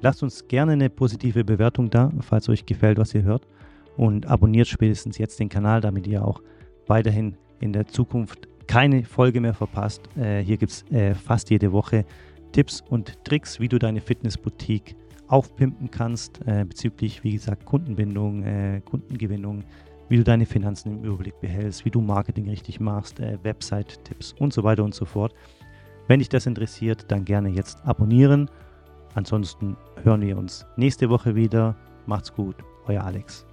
Lasst 0.00 0.24
uns 0.24 0.48
gerne 0.48 0.72
eine 0.72 0.90
positive 0.90 1.44
Bewertung 1.44 1.88
da, 1.88 2.10
falls 2.18 2.48
euch 2.48 2.66
gefällt, 2.66 2.98
was 2.98 3.14
ihr 3.14 3.22
hört. 3.22 3.46
Und 3.96 4.26
abonniert 4.26 4.66
spätestens 4.66 5.18
jetzt 5.18 5.38
den 5.38 5.48
Kanal, 5.48 5.82
damit 5.82 6.08
ihr 6.08 6.24
auch 6.24 6.42
weiterhin 6.88 7.36
in 7.60 7.72
der 7.72 7.86
Zukunft 7.86 8.48
keine 8.70 9.02
Folge 9.02 9.40
mehr 9.40 9.52
verpasst. 9.52 10.08
Äh, 10.16 10.44
hier 10.44 10.56
gibt 10.56 10.70
es 10.70 10.84
äh, 10.92 11.12
fast 11.12 11.50
jede 11.50 11.72
Woche 11.72 12.04
Tipps 12.52 12.80
und 12.88 13.24
Tricks, 13.24 13.58
wie 13.58 13.66
du 13.66 13.80
deine 13.80 14.00
Fitnessboutique 14.00 14.94
aufpimpen 15.26 15.90
kannst, 15.90 16.40
äh, 16.46 16.64
bezüglich, 16.64 17.24
wie 17.24 17.32
gesagt, 17.32 17.64
Kundenbindung, 17.64 18.44
äh, 18.44 18.80
Kundengewinnung, 18.84 19.64
wie 20.08 20.18
du 20.18 20.22
deine 20.22 20.46
Finanzen 20.46 20.98
im 20.98 21.04
Überblick 21.04 21.40
behältst, 21.40 21.84
wie 21.84 21.90
du 21.90 22.00
Marketing 22.00 22.48
richtig 22.48 22.78
machst, 22.78 23.18
äh, 23.18 23.38
Website-Tipps 23.42 24.34
und 24.38 24.52
so 24.52 24.62
weiter 24.62 24.84
und 24.84 24.94
so 24.94 25.04
fort. 25.04 25.34
Wenn 26.06 26.20
dich 26.20 26.28
das 26.28 26.46
interessiert, 26.46 27.06
dann 27.08 27.24
gerne 27.24 27.48
jetzt 27.48 27.84
abonnieren. 27.84 28.48
Ansonsten 29.14 29.76
hören 30.04 30.20
wir 30.20 30.38
uns 30.38 30.64
nächste 30.76 31.10
Woche 31.10 31.34
wieder. 31.34 31.74
Macht's 32.06 32.32
gut, 32.32 32.54
euer 32.86 33.02
Alex. 33.02 33.49